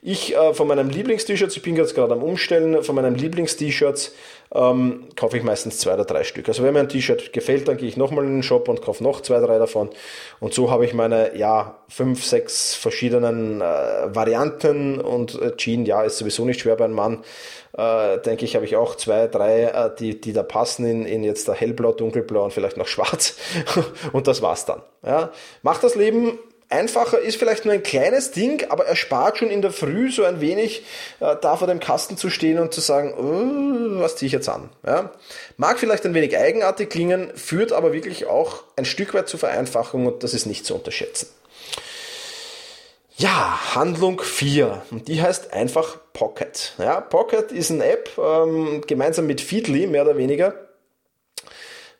Ich 0.01 0.33
äh, 0.37 0.53
von 0.53 0.69
meinem 0.69 0.89
Lieblings-T-Shirts, 0.89 1.57
ich 1.57 1.61
bin 1.61 1.75
jetzt 1.75 1.95
gerade 1.95 2.13
am 2.13 2.23
Umstellen, 2.23 2.81
von 2.81 2.95
meinem 2.95 3.15
Lieblings-T-Shirts 3.15 4.13
ähm, 4.55 5.09
kaufe 5.17 5.35
ich 5.35 5.43
meistens 5.43 5.79
zwei 5.79 5.95
oder 5.95 6.05
drei 6.05 6.23
Stück. 6.23 6.47
Also 6.47 6.63
wenn 6.63 6.73
mir 6.73 6.79
ein 6.79 6.87
T-Shirt 6.87 7.33
gefällt, 7.33 7.67
dann 7.67 7.75
gehe 7.75 7.89
ich 7.89 7.97
nochmal 7.97 8.23
in 8.23 8.35
den 8.35 8.43
Shop 8.43 8.69
und 8.69 8.81
kaufe 8.81 9.03
noch 9.03 9.19
zwei, 9.19 9.41
drei 9.41 9.57
davon. 9.57 9.89
Und 10.39 10.53
so 10.53 10.71
habe 10.71 10.85
ich 10.85 10.93
meine, 10.93 11.35
ja, 11.35 11.75
fünf, 11.89 12.23
sechs 12.23 12.73
verschiedenen 12.73 13.59
äh, 13.59 14.15
Varianten 14.15 15.01
und 15.01 15.41
äh, 15.41 15.57
Jean, 15.57 15.85
ja, 15.85 16.03
ist 16.03 16.19
sowieso 16.19 16.45
nicht 16.45 16.61
schwer 16.61 16.77
bei 16.77 16.85
einem 16.85 16.95
Mann. 16.95 17.21
Äh, 17.77 18.19
denke 18.19 18.45
ich, 18.45 18.55
habe 18.55 18.63
ich 18.63 18.77
auch 18.77 18.95
zwei, 18.95 19.27
drei, 19.27 19.63
äh, 19.63 19.91
die, 19.99 20.21
die 20.21 20.31
da 20.31 20.43
passen 20.43 20.85
in, 20.85 21.05
in 21.05 21.25
jetzt 21.25 21.49
der 21.49 21.55
hellblau, 21.55 21.91
dunkelblau 21.91 22.45
und 22.45 22.53
vielleicht 22.53 22.77
noch 22.77 22.87
schwarz. 22.87 23.35
und 24.13 24.27
das 24.27 24.41
war's 24.41 24.65
dann. 24.65 24.81
Ja. 25.05 25.31
Macht 25.61 25.83
das 25.83 25.95
Leben 25.95 26.39
einfacher, 26.73 27.19
ist 27.19 27.37
vielleicht 27.37 27.65
nur 27.65 27.73
ein 27.73 27.83
kleines 27.83 28.31
Ding, 28.31 28.65
aber 28.69 28.85
er 28.85 28.95
spart 28.95 29.37
schon 29.37 29.49
in 29.49 29.61
der 29.61 29.71
Früh 29.71 30.11
so 30.11 30.23
ein 30.23 30.41
wenig, 30.41 30.83
äh, 31.19 31.35
da 31.39 31.55
vor 31.55 31.67
dem 31.67 31.79
Kasten 31.79 32.17
zu 32.17 32.29
stehen 32.29 32.59
und 32.59 32.73
zu 32.73 32.81
sagen, 32.81 33.13
oh, 33.13 34.01
was 34.01 34.15
ziehe 34.15 34.27
ich 34.27 34.33
jetzt 34.33 34.49
an? 34.49 34.69
Ja? 34.85 35.11
Mag 35.57 35.79
vielleicht 35.79 36.05
ein 36.05 36.13
wenig 36.13 36.37
eigenartig 36.37 36.89
klingen, 36.89 37.31
führt 37.35 37.71
aber 37.71 37.93
wirklich 37.93 38.25
auch 38.25 38.63
ein 38.75 38.85
Stück 38.85 39.13
weit 39.13 39.29
zur 39.29 39.39
Vereinfachung 39.39 40.07
und 40.07 40.23
das 40.23 40.33
ist 40.33 40.45
nicht 40.45 40.65
zu 40.65 40.73
unterschätzen. 40.75 41.27
Ja, 43.15 43.75
Handlung 43.75 44.21
4 44.21 44.81
und 44.89 45.07
die 45.07 45.21
heißt 45.21 45.53
einfach 45.53 45.97
Pocket. 46.13 46.73
Ja, 46.79 46.99
Pocket 46.99 47.51
ist 47.51 47.69
eine 47.69 47.85
App, 47.85 48.09
ähm, 48.17 48.81
gemeinsam 48.87 49.27
mit 49.27 49.39
Feedly 49.39 49.85
mehr 49.85 50.03
oder 50.03 50.17
weniger, 50.17 50.55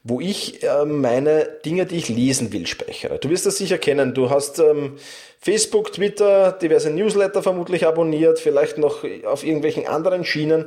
wo 0.04 0.20
ich 0.20 0.64
äh, 0.64 0.86
meine 0.86 1.46
Dinge, 1.66 1.86
die 1.86 1.98
ich 1.98 2.10
lesen 2.10 2.52
will, 2.52 2.68
speichere. 2.68 3.20
Du 3.20 3.30
wirst 3.30 3.46
das 3.46 3.58
sicher 3.58 3.78
kennen. 3.78 4.14
Du 4.14 4.30
hast 4.30 4.60
ähm, 4.60 4.98
Facebook, 5.40 5.94
Twitter, 5.94 6.52
diverse 6.52 6.90
Newsletter 6.90 7.42
vermutlich 7.42 7.88
abonniert, 7.88 8.40
vielleicht 8.40 8.78
noch 8.78 9.06
auf 9.26 9.44
irgendwelchen 9.44 9.88
anderen 9.88 10.26
Schienen 10.26 10.66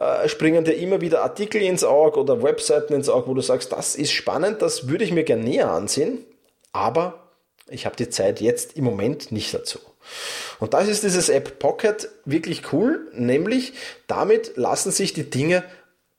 äh, 0.00 0.28
springen 0.28 0.64
dir 0.64 0.72
immer 0.72 1.00
wieder 1.00 1.22
Artikel 1.22 1.62
ins 1.62 1.84
Auge 1.84 2.18
oder 2.18 2.42
Webseiten 2.42 2.94
ins 2.94 3.08
Auge, 3.08 3.28
wo 3.28 3.34
du 3.34 3.40
sagst, 3.40 3.72
das 3.72 3.94
ist 3.94 4.12
spannend, 4.12 4.62
das 4.62 4.88
würde 4.88 5.04
ich 5.04 5.12
mir 5.12 5.24
gerne 5.24 5.44
näher 5.44 5.70
ansehen, 5.70 6.24
aber 6.72 7.30
ich 7.68 7.86
habe 7.86 7.96
die 7.96 8.08
Zeit 8.08 8.40
jetzt 8.40 8.76
im 8.76 8.84
Moment 8.84 9.32
nicht 9.32 9.52
dazu. 9.54 9.78
Und 10.58 10.74
das 10.74 10.88
ist 10.88 11.04
dieses 11.04 11.28
App 11.28 11.58
Pocket 11.58 12.08
wirklich 12.24 12.72
cool, 12.72 13.08
nämlich 13.12 13.74
damit 14.06 14.56
lassen 14.56 14.90
sich 14.90 15.12
die 15.12 15.28
Dinge 15.30 15.62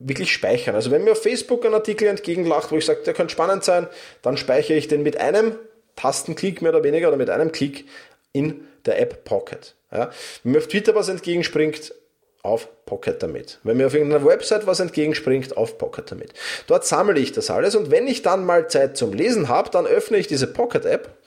wirklich 0.03 0.31
speichern. 0.31 0.75
Also 0.75 0.91
wenn 0.91 1.03
mir 1.03 1.13
auf 1.13 1.21
Facebook 1.23 1.65
ein 1.65 1.73
Artikel 1.73 2.07
entgegenlacht, 2.07 2.71
wo 2.71 2.77
ich 2.77 2.85
sage, 2.85 3.01
der 3.05 3.13
könnte 3.13 3.31
spannend 3.31 3.63
sein, 3.63 3.87
dann 4.21 4.37
speichere 4.37 4.77
ich 4.77 4.87
den 4.87 5.03
mit 5.03 5.17
einem 5.17 5.55
Tastenklick 5.95 6.61
mehr 6.61 6.71
oder 6.71 6.83
weniger 6.83 7.07
oder 7.07 7.17
mit 7.17 7.29
einem 7.29 7.51
Klick 7.51 7.85
in 8.31 8.67
der 8.85 8.99
App 8.99 9.23
Pocket. 9.23 9.75
Ja. 9.91 10.11
Wenn 10.43 10.53
mir 10.53 10.57
auf 10.57 10.67
Twitter 10.67 10.95
was 10.95 11.09
entgegenspringt, 11.09 11.93
auf 12.41 12.85
Pocket 12.85 13.23
damit. 13.23 13.59
Wenn 13.63 13.77
mir 13.77 13.87
auf 13.87 13.93
irgendeiner 13.93 14.25
Website 14.25 14.67
was 14.67 14.81
entgegenspringt, 14.81 15.55
auf 15.55 15.77
Pocket 15.77 16.11
damit. 16.11 16.33
Dort 16.67 16.85
sammle 16.85 17.17
ich 17.19 17.31
das 17.31 17.49
alles 17.49 17.75
und 17.75 17.89
wenn 17.89 18.05
ich 18.05 18.21
dann 18.21 18.45
mal 18.45 18.67
Zeit 18.67 18.97
zum 18.97 19.13
Lesen 19.13 19.47
habe, 19.47 19.69
dann 19.69 19.87
öffne 19.87 20.17
ich 20.17 20.27
diese 20.27 20.47
Pocket 20.47 20.83
App 20.83 21.17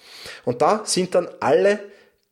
und 0.45 0.61
da 0.61 0.83
sind 0.85 1.15
dann 1.15 1.29
alle 1.41 1.81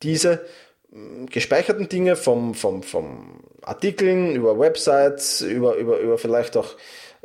diese 0.03 0.45
hm, 0.93 1.27
gespeicherten 1.31 1.89
Dinge 1.89 2.15
vom, 2.15 2.55
vom, 2.55 2.83
vom 2.83 3.44
Artikeln, 3.65 4.37
über 4.37 4.59
Websites, 4.59 5.41
über, 5.41 5.77
über, 5.77 5.99
über 5.99 6.19
vielleicht 6.19 6.57
auch 6.57 6.75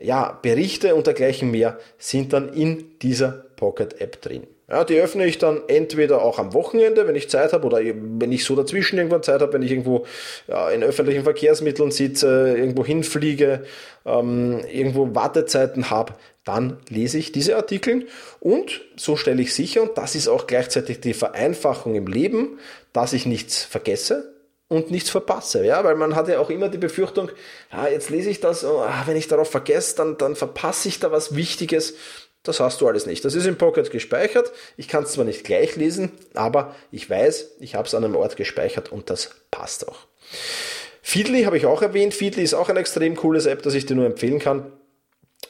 ja, 0.01 0.39
Berichte 0.41 0.95
und 0.95 1.07
dergleichen 1.07 1.51
mehr 1.51 1.77
sind 1.97 2.33
dann 2.33 2.53
in 2.53 2.97
dieser 2.99 3.31
Pocket 3.55 3.99
App 3.99 4.21
drin. 4.21 4.47
Ja, 4.69 4.83
die 4.83 4.99
öffne 4.99 5.25
ich 5.25 5.39
dann 5.39 5.61
entweder 5.67 6.21
auch 6.21 6.37
am 6.37 6.53
Wochenende, 6.53 7.07
wenn 7.07 7.15
ich 7.15 7.27
Zeit 7.27 7.53
habe, 7.53 7.65
oder 7.65 7.79
wenn 7.83 8.31
ich 8.31 8.45
so 8.45 8.55
dazwischen 8.55 8.97
irgendwann 8.97 9.23
Zeit 9.23 9.41
habe, 9.41 9.53
wenn 9.53 9.63
ich 9.63 9.71
irgendwo 9.71 10.05
ja, 10.47 10.69
in 10.69 10.83
öffentlichen 10.83 11.23
Verkehrsmitteln 11.23 11.89
sitze, 11.89 12.55
irgendwo 12.55 12.85
hinfliege, 12.85 13.63
ähm, 14.05 14.61
irgendwo 14.71 15.15
Wartezeiten 15.15 15.89
habe, 15.89 16.13
dann 16.45 16.77
lese 16.87 17.17
ich 17.17 17.31
diese 17.31 17.55
Artikel 17.55 18.07
und 18.39 18.81
so 18.95 19.15
stelle 19.15 19.41
ich 19.41 19.55
sicher, 19.55 19.81
und 19.81 19.97
das 19.97 20.13
ist 20.13 20.27
auch 20.27 20.45
gleichzeitig 20.45 21.01
die 21.01 21.15
Vereinfachung 21.15 21.95
im 21.95 22.05
Leben, 22.05 22.59
dass 22.93 23.13
ich 23.13 23.25
nichts 23.25 23.63
vergesse, 23.63 24.35
und 24.69 24.91
nichts 24.91 25.09
verpasse, 25.09 25.65
ja, 25.65 25.83
weil 25.83 25.95
man 25.95 26.15
hat 26.15 26.29
ja 26.29 26.39
auch 26.39 26.49
immer 26.49 26.69
die 26.69 26.77
Befürchtung, 26.77 27.29
ja, 27.71 27.87
jetzt 27.87 28.09
lese 28.09 28.29
ich 28.29 28.39
das, 28.39 28.63
oh, 28.63 28.85
wenn 29.05 29.17
ich 29.17 29.27
darauf 29.27 29.49
vergesse, 29.49 29.95
dann, 29.97 30.17
dann 30.17 30.35
verpasse 30.35 30.87
ich 30.87 30.99
da 30.99 31.11
was 31.11 31.35
Wichtiges. 31.35 31.95
Das 32.43 32.61
hast 32.61 32.79
du 32.79 32.87
alles 32.87 33.05
nicht. 33.05 33.25
Das 33.25 33.35
ist 33.35 33.45
im 33.47 33.57
Pocket 33.57 33.91
gespeichert. 33.91 34.53
Ich 34.77 34.87
kann 34.87 35.03
es 35.03 35.11
zwar 35.11 35.25
nicht 35.25 35.43
gleich 35.43 35.75
lesen, 35.75 36.11
aber 36.35 36.73
ich 36.89 37.09
weiß, 37.09 37.57
ich 37.59 37.75
habe 37.75 37.85
es 37.85 37.93
an 37.93 38.05
einem 38.05 38.15
Ort 38.15 38.37
gespeichert 38.37 38.91
und 38.93 39.09
das 39.09 39.31
passt 39.51 39.87
auch. 39.89 40.07
Feedly 41.01 41.43
habe 41.43 41.57
ich 41.57 41.65
auch 41.65 41.81
erwähnt. 41.81 42.13
Feedly 42.13 42.43
ist 42.43 42.53
auch 42.53 42.69
ein 42.69 42.77
extrem 42.77 43.15
cooles 43.15 43.45
App, 43.45 43.63
das 43.63 43.73
ich 43.73 43.87
dir 43.87 43.95
nur 43.95 44.05
empfehlen 44.05 44.39
kann. 44.39 44.71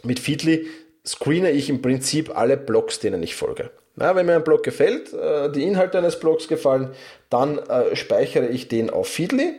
Mit 0.03 0.19
Feedly 0.19 0.67
screene 1.05 1.51
ich 1.51 1.69
im 1.69 1.81
Prinzip 1.81 2.35
alle 2.35 2.57
Blogs, 2.57 2.99
denen 2.99 3.21
ich 3.21 3.35
folge. 3.35 3.69
Na, 3.99 4.15
wenn 4.15 4.25
mir 4.25 4.35
ein 4.35 4.45
Blog 4.45 4.63
gefällt, 4.63 5.13
äh, 5.13 5.51
die 5.51 5.63
Inhalte 5.63 5.97
eines 5.97 6.19
Blogs 6.19 6.47
gefallen, 6.47 6.91
dann 7.29 7.57
äh, 7.57 7.97
speichere 7.97 8.47
ich 8.47 8.69
den 8.69 8.89
auf 8.89 9.09
Feedly 9.09 9.55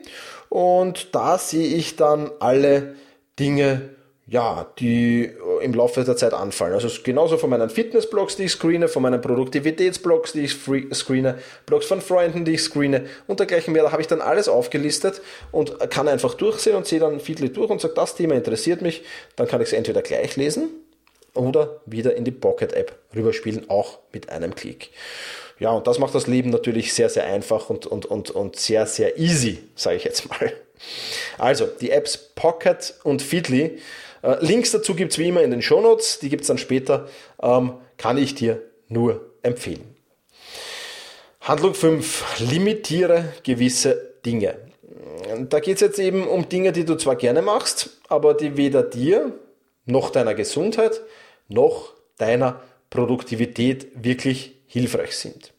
und 0.49 1.15
da 1.15 1.37
sehe 1.37 1.77
ich 1.77 1.97
dann 1.97 2.31
alle 2.41 2.95
Dinge, 3.39 3.91
ja, 4.27 4.67
die 4.79 5.25
äh, 5.25 5.65
im 5.65 5.75
Laufe 5.75 6.03
der 6.05 6.17
Zeit 6.17 6.33
anfallen. 6.33 6.73
Also 6.73 6.89
genauso 7.05 7.37
von 7.37 7.51
meinen 7.51 7.69
Fitnessblogs, 7.69 8.37
die 8.37 8.45
ich 8.45 8.53
screene, 8.53 8.89
von 8.89 9.03
meinen 9.03 9.21
Produktivitätsblogs, 9.21 10.33
die 10.33 10.45
ich 10.45 10.57
screene, 10.95 11.37
Blogs 11.67 11.85
von 11.85 12.01
Freunden, 12.01 12.47
die 12.47 12.53
ich 12.53 12.63
screene 12.63 13.05
und 13.27 13.41
dergleichen 13.41 13.75
mehr. 13.75 13.83
Da 13.83 13.93
habe 13.93 14.01
ich 14.01 14.09
dann 14.09 14.23
alles 14.23 14.49
aufgelistet 14.49 15.21
und 15.53 15.79
kann 15.91 16.09
einfach 16.09 16.33
durchsehen 16.33 16.77
und 16.77 16.87
sehe 16.87 17.01
dann 17.01 17.21
Feedly 17.21 17.53
durch 17.53 17.69
und 17.69 17.83
sage, 17.83 17.93
das 17.95 18.15
Thema 18.15 18.37
interessiert 18.37 18.81
mich. 18.81 19.05
Dann 19.37 19.49
kann 19.49 19.61
ich 19.61 19.67
es 19.67 19.75
entweder 19.75 20.01
gleich 20.01 20.37
lesen 20.37 20.71
oder 21.35 21.81
wieder 21.87 22.15
in 22.17 22.25
die 22.25 22.31
Pocket 22.31 22.73
App 22.73 22.99
rüberspielen, 23.15 23.69
auch 23.71 23.99
mit 24.13 24.31
einem 24.31 24.55
Klick. 24.55 24.91
Ja, 25.59 25.71
und 25.71 25.87
das 25.87 25.99
macht 25.99 26.15
das 26.15 26.27
Leben 26.27 26.51
natürlich 26.51 26.95
sehr, 26.95 27.11
sehr 27.11 27.27
einfach 27.27 27.69
und, 27.69 27.87
und, 27.87 28.07
und, 28.07 28.31
und 28.31 28.57
sehr, 28.57 28.87
sehr 28.87 29.19
easy, 29.19 29.59
sage 29.75 29.97
ich 29.97 30.05
jetzt 30.05 30.29
mal. 30.29 30.53
Also, 31.37 31.67
die 31.67 31.91
Apps 31.91 32.17
Pocket 32.35 32.95
und 33.05 33.21
Feedly 33.21 33.79
äh, 34.23 34.37
Links 34.45 34.73
dazu 34.73 34.95
gibt 34.95 35.13
es 35.13 35.19
wie 35.19 35.29
immer 35.29 35.43
in 35.43 35.51
den 35.51 35.63
Shownotes, 35.63 36.19
die 36.19 36.29
gibt 36.29 36.43
es 36.43 36.49
dann 36.49 36.59
später, 36.59 37.09
ähm, 37.43 37.75
kann 37.97 38.19
ich 38.19 38.35
dir 38.35 38.63
nur 38.89 39.33
empfehlen. 39.43 39.97
Handlung 41.41 41.75
5. 41.75 42.41
Limitiere 42.51 43.33
gewisse 43.43 44.15
Dinge. 44.25 44.57
Da 45.49 45.61
geht 45.61 45.77
es 45.77 45.81
jetzt 45.81 45.99
eben 45.99 46.27
um 46.27 46.49
Dinge, 46.49 46.73
die 46.73 46.85
du 46.85 46.97
zwar 46.97 47.17
gerne 47.17 47.41
machst, 47.41 47.91
aber 48.09 48.35
die 48.35 48.57
weder 48.57 48.83
dir 48.83 49.33
noch 49.87 50.11
deiner 50.11 50.35
Gesundheit 50.35 51.01
noch 51.51 51.93
deiner 52.19 52.61
Produktivität 52.89 53.89
wirklich 53.95 54.57
hilfreich 54.67 55.17
sind. 55.17 55.53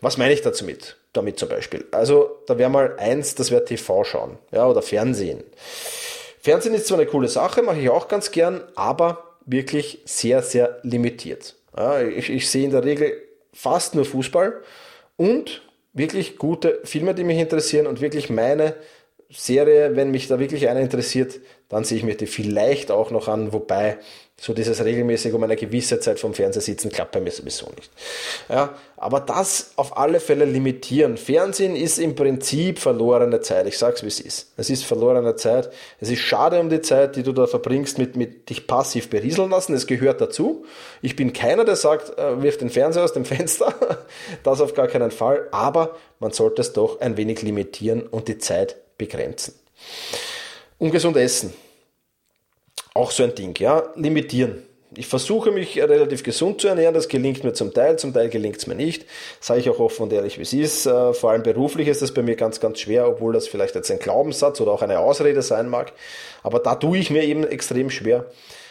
Was 0.00 0.16
meine 0.16 0.32
ich 0.32 0.42
dazu 0.42 0.64
mit? 0.64 0.96
Damit 1.12 1.38
zum 1.38 1.48
Beispiel. 1.48 1.86
Also, 1.90 2.38
da 2.46 2.58
wäre 2.58 2.70
mal 2.70 2.96
eins, 2.98 3.34
das 3.34 3.50
wäre 3.50 3.64
TV 3.64 4.04
schauen, 4.04 4.38
ja, 4.52 4.66
oder 4.66 4.82
Fernsehen. 4.82 5.42
Fernsehen 6.40 6.74
ist 6.74 6.86
zwar 6.86 6.98
eine 6.98 7.08
coole 7.08 7.28
Sache, 7.28 7.62
mache 7.62 7.80
ich 7.80 7.88
auch 7.88 8.08
ganz 8.08 8.30
gern, 8.30 8.62
aber 8.74 9.36
wirklich 9.44 10.00
sehr, 10.04 10.42
sehr 10.42 10.78
limitiert. 10.82 11.56
Ja, 11.76 12.00
ich, 12.00 12.30
ich 12.30 12.48
sehe 12.48 12.64
in 12.64 12.70
der 12.70 12.84
Regel 12.84 13.20
fast 13.52 13.94
nur 13.94 14.04
Fußball 14.04 14.60
und 15.16 15.62
wirklich 15.92 16.38
gute 16.38 16.80
Filme, 16.84 17.14
die 17.14 17.24
mich 17.24 17.38
interessieren 17.38 17.86
und 17.86 18.00
wirklich 18.00 18.30
meine 18.30 18.74
Serie, 19.30 19.96
wenn 19.96 20.10
mich 20.10 20.28
da 20.28 20.38
wirklich 20.38 20.68
einer 20.68 20.80
interessiert, 20.80 21.40
dann 21.68 21.84
sehe 21.84 21.98
ich 21.98 22.04
mir 22.04 22.16
die 22.16 22.26
vielleicht 22.26 22.90
auch 22.90 23.10
noch 23.10 23.28
an, 23.28 23.52
wobei 23.52 23.98
so 24.40 24.54
dieses 24.54 24.84
regelmäßig 24.84 25.32
um 25.32 25.42
eine 25.42 25.56
gewisse 25.56 25.98
Zeit 25.98 26.20
vom 26.20 26.32
Fernseher 26.32 26.62
sitzen 26.62 26.90
klappt 26.90 27.10
bei 27.10 27.20
mir 27.20 27.32
sowieso 27.32 27.66
nicht. 27.76 27.90
Ja, 28.48 28.74
aber 28.96 29.18
das 29.18 29.72
auf 29.74 29.96
alle 29.96 30.20
Fälle 30.20 30.44
limitieren. 30.44 31.16
Fernsehen 31.16 31.74
ist 31.74 31.98
im 31.98 32.14
Prinzip 32.14 32.78
verlorene 32.78 33.40
Zeit. 33.40 33.66
Ich 33.66 33.76
sag's 33.78 34.04
wie 34.04 34.06
es 34.06 34.20
ist. 34.20 34.52
Es 34.56 34.70
ist 34.70 34.84
verlorene 34.84 35.34
Zeit. 35.34 35.70
Es 36.00 36.08
ist 36.08 36.20
schade 36.20 36.60
um 36.60 36.70
die 36.70 36.80
Zeit, 36.82 37.16
die 37.16 37.24
du 37.24 37.32
da 37.32 37.48
verbringst 37.48 37.98
mit, 37.98 38.16
mit 38.16 38.48
dich 38.48 38.68
passiv 38.68 39.10
berieseln 39.10 39.50
lassen. 39.50 39.74
Es 39.74 39.88
gehört 39.88 40.20
dazu. 40.20 40.64
Ich 41.02 41.16
bin 41.16 41.32
keiner, 41.32 41.64
der 41.64 41.76
sagt, 41.76 42.16
äh, 42.16 42.40
wirf 42.40 42.58
den 42.58 42.70
Fernseher 42.70 43.02
aus 43.02 43.12
dem 43.12 43.24
Fenster. 43.24 43.74
das 44.44 44.60
auf 44.60 44.72
gar 44.72 44.86
keinen 44.86 45.10
Fall. 45.10 45.48
Aber 45.50 45.96
man 46.20 46.30
sollte 46.30 46.62
es 46.62 46.72
doch 46.72 47.00
ein 47.00 47.16
wenig 47.16 47.42
limitieren 47.42 48.02
und 48.02 48.28
die 48.28 48.38
Zeit 48.38 48.76
begrenzen. 48.98 49.54
Ungesund 50.78 51.16
essen 51.16 51.52
auch 52.98 53.10
so 53.12 53.22
ein 53.22 53.34
Ding, 53.34 53.54
ja, 53.58 53.84
limitieren. 53.94 54.62
Ich 54.96 55.06
versuche 55.06 55.52
mich 55.52 55.78
relativ 55.78 56.22
gesund 56.22 56.60
zu 56.60 56.68
ernähren, 56.68 56.94
das 56.94 57.08
gelingt 57.08 57.44
mir 57.44 57.52
zum 57.52 57.72
Teil, 57.72 57.98
zum 57.98 58.12
Teil 58.12 58.30
gelingt 58.30 58.56
es 58.56 58.66
mir 58.66 58.74
nicht. 58.74 59.04
Sage 59.38 59.60
ich 59.60 59.70
auch 59.70 59.78
offen 59.78 60.04
und 60.04 60.12
ehrlich, 60.12 60.38
wie 60.38 60.42
es 60.42 60.52
ist. 60.52 60.86
Äh, 60.86 61.12
vor 61.12 61.30
allem 61.30 61.42
beruflich 61.42 61.88
ist 61.88 62.02
das 62.02 62.12
bei 62.12 62.22
mir 62.22 62.36
ganz, 62.36 62.58
ganz 62.58 62.80
schwer, 62.80 63.06
obwohl 63.06 63.34
das 63.34 63.46
vielleicht 63.46 63.74
jetzt 63.74 63.90
ein 63.90 63.98
Glaubenssatz 63.98 64.60
oder 64.60 64.72
auch 64.72 64.82
eine 64.82 64.98
Ausrede 64.98 65.42
sein 65.42 65.68
mag. 65.68 65.92
Aber 66.42 66.58
da 66.58 66.74
tue 66.74 66.98
ich 66.98 67.10
mir 67.10 67.22
eben 67.22 67.44
extrem 67.46 67.90
schwer. 67.90 68.24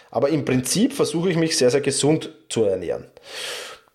Aber 0.09 0.29
im 0.29 0.43
Prinzip 0.43 0.93
versuche 0.93 1.29
ich 1.29 1.37
mich 1.37 1.55
sehr, 1.55 1.69
sehr 1.69 1.81
gesund 1.81 2.33
zu 2.49 2.63
ernähren. 2.63 3.05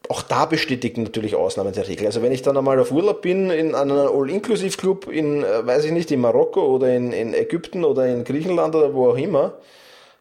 Auch 0.08 0.22
da 0.22 0.46
bestätigen 0.46 1.04
natürlich 1.04 1.36
Ausnahmen 1.36 1.72
der 1.72 1.88
Regel. 1.88 2.06
Also 2.06 2.22
wenn 2.22 2.32
ich 2.32 2.42
dann 2.42 2.56
einmal 2.56 2.78
auf 2.80 2.90
Urlaub 2.90 3.22
bin 3.22 3.50
in 3.50 3.74
einem 3.74 3.96
All-Inclusive-Club 3.96 5.08
in, 5.08 5.44
äh, 5.44 5.66
weiß 5.66 5.84
ich 5.84 5.92
nicht, 5.92 6.10
in 6.10 6.20
Marokko 6.20 6.66
oder 6.66 6.94
in, 6.94 7.12
in 7.12 7.34
Ägypten 7.34 7.84
oder 7.84 8.06
in 8.06 8.24
Griechenland 8.24 8.74
oder 8.74 8.94
wo 8.94 9.10
auch 9.10 9.16
immer, 9.16 9.54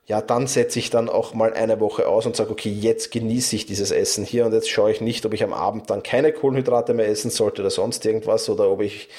ja, 0.08 0.20
dann 0.20 0.48
setze 0.48 0.80
ich 0.80 0.90
dann 0.90 1.10
auch 1.10 1.34
mal 1.34 1.54
eine 1.54 1.80
Woche 1.80 2.08
aus 2.08 2.26
und 2.26 2.36
sage, 2.36 2.52
okay, 2.52 2.70
jetzt 2.70 3.12
genieße 3.12 3.56
ich 3.56 3.66
dieses 3.66 3.92
Essen 3.92 4.26
hier 4.26 4.46
und 4.46 4.54
jetzt 4.54 4.70
schaue 4.70 4.92
ich 4.92 5.00
nicht, 5.00 5.26
ob 5.26 5.34
ich 5.34 5.44
am 5.44 5.54
Abend 5.54 5.90
dann 5.90 6.04
keine 6.04 6.34
Kohlenhydrate 6.34 6.94
mehr 6.94 7.08
essen 7.08 7.32
sollte 7.32 7.62
oder 7.62 7.70
sonst 7.70 8.06
irgendwas 8.06 8.50
oder 8.50 8.70
ob 8.70 8.82
ich 8.82 9.10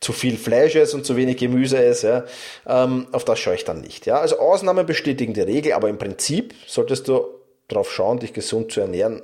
zu 0.00 0.12
viel 0.12 0.36
Fleisch 0.36 0.74
esse 0.76 0.96
und 0.96 1.06
zu 1.06 1.16
wenig 1.16 1.38
Gemüse 1.38 1.82
esse. 1.82 2.26
Ja. 2.66 2.84
Ähm, 2.84 3.06
auf 3.12 3.24
das 3.24 3.38
schaue 3.38 3.54
ich 3.54 3.64
dann 3.64 3.80
nicht. 3.80 4.06
Ja. 4.06 4.20
Also 4.20 4.38
Ausnahmen 4.38 4.84
bestätigen 4.84 5.34
die 5.34 5.40
Regel, 5.40 5.72
aber 5.72 5.88
im 5.88 5.98
Prinzip 5.98 6.52
solltest 6.66 7.08
du 7.08 7.24
darauf 7.68 7.90
schauen, 7.90 8.18
dich 8.18 8.32
gesund 8.32 8.70
zu 8.70 8.80
ernähren. 8.80 9.22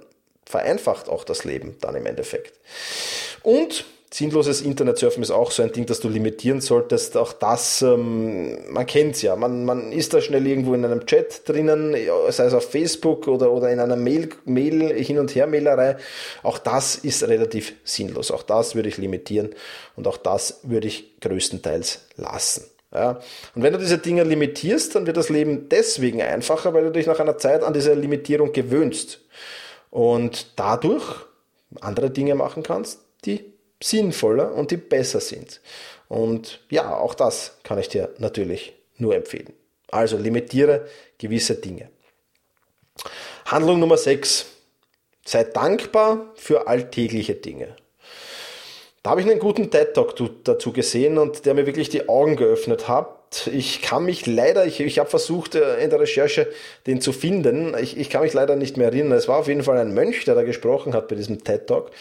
Vereinfacht 0.51 1.09
auch 1.09 1.25
das 1.25 1.45
Leben 1.45 1.77
dann 1.81 1.95
im 1.95 2.07
Endeffekt. 2.07 2.53
Und 3.43 3.85
Sinnloses 4.13 4.61
Internetsurfen 4.61 5.23
ist 5.23 5.31
auch 5.31 5.53
so 5.53 5.63
ein 5.63 5.71
Ding, 5.71 5.87
das 5.87 6.01
du 6.01 6.09
limitieren 6.09 6.61
solltest. 6.61 7.17
Auch 7.17 7.33
das, 7.33 7.81
ähm, 7.81 8.73
man 8.73 8.85
kennt's 8.85 9.23
ja. 9.23 9.37
Man, 9.37 9.65
man 9.65 9.93
ist 9.93 10.13
da 10.13 10.21
schnell 10.21 10.45
irgendwo 10.49 10.75
in 10.75 10.85
einem 10.85 11.07
Chat 11.07 11.49
drinnen, 11.49 11.95
sei 12.31 12.47
es 12.47 12.53
auf 12.53 12.69
Facebook 12.69 13.29
oder, 13.29 13.53
oder 13.53 13.71
in 13.71 13.79
einer 13.79 13.95
Mail, 13.95 14.31
Mail 14.47 14.93
hin 14.95 15.21
und 15.21 15.33
her 15.37 15.47
Mailerei. 15.47 15.97
Auch 16.43 16.59
das 16.59 16.97
ist 16.97 17.23
relativ 17.29 17.75
sinnlos. 17.85 18.33
Auch 18.33 18.43
das 18.43 18.75
würde 18.75 18.89
ich 18.89 18.99
limitieren 18.99 19.51
und 19.95 20.09
auch 20.09 20.17
das 20.17 20.59
würde 20.65 20.89
ich 20.89 21.21
größtenteils 21.21 22.01
lassen. 22.17 22.65
Ja. 22.93 23.21
Und 23.55 23.63
wenn 23.63 23.73
du 23.73 23.79
diese 23.79 23.99
Dinge 23.99 24.25
limitierst, 24.25 24.97
dann 24.97 25.07
wird 25.07 25.19
das 25.19 25.29
Leben 25.29 25.69
deswegen 25.69 26.21
einfacher, 26.21 26.75
weil 26.75 26.83
du 26.83 26.91
dich 26.91 27.07
nach 27.07 27.21
einer 27.21 27.39
Zeit 27.39 27.63
an 27.63 27.75
diese 27.75 27.95
Limitierung 27.95 28.53
gewöhnst 28.53 29.21
und 29.91 30.53
dadurch 30.57 31.05
andere 31.81 32.11
Dinge 32.11 32.35
machen 32.35 32.63
kannst, 32.63 33.01
die 33.25 33.53
sinnvoller 33.83 34.55
und 34.55 34.71
die 34.71 34.77
besser 34.77 35.21
sind. 35.21 35.61
Und 36.09 36.61
ja, 36.71 36.97
auch 36.97 37.15
das 37.15 37.59
kann 37.63 37.79
ich 37.79 37.89
dir 37.89 38.11
natürlich 38.19 38.73
nur 38.97 39.15
empfehlen. 39.15 39.53
Also 39.91 40.17
limitiere 40.17 40.87
gewisse 41.19 41.55
Dinge. 41.57 41.91
Handlung 43.47 43.81
Nummer 43.81 43.97
6. 43.97 44.47
Sei 45.25 45.45
dankbar 45.45 46.33
für 46.35 46.67
alltägliche 46.67 47.35
Dinge. 47.35 47.77
Da 49.03 49.11
habe 49.11 49.23
ich 49.23 49.31
einen 49.31 49.41
guten 49.41 49.71
TED-Talk 49.71 50.15
dazu 50.45 50.73
gesehen 50.73 51.17
und 51.17 51.47
der 51.47 51.55
mir 51.55 51.67
wirklich 51.67 51.89
die 51.89 52.09
Augen 52.09 52.37
geöffnet 52.37 52.87
hat. 52.89 53.20
Ich 53.53 53.81
kann 53.81 54.05
mich 54.05 54.27
leider, 54.27 54.67
ich, 54.67 54.81
ich 54.81 54.99
habe 54.99 55.09
versucht 55.09 55.55
äh, 55.55 55.81
in 55.83 55.91
der 55.91 56.01
Recherche 56.01 56.49
den 56.89 57.01
zu 57.01 57.13
finden, 57.13 57.77
ich, 57.81 57.97
ich 57.97 58.11
kann 58.11 58.23
mich 58.23 58.33
leider 58.33 58.57
nicht 58.57 58.77
mehr 58.77 58.89
erinnern. 58.89 59.17
Es 59.17 59.29
war 59.29 59.39
auf 59.39 59.47
jeden 59.47 59.63
Fall 59.63 59.79
ein 59.79 59.95
Mönch, 59.95 60.25
der 60.25 60.35
da 60.35 60.43
gesprochen 60.43 60.95
hat 60.95 61.07
bei 61.07 61.15
diesem 61.15 61.45
TED-Talk 61.45 61.93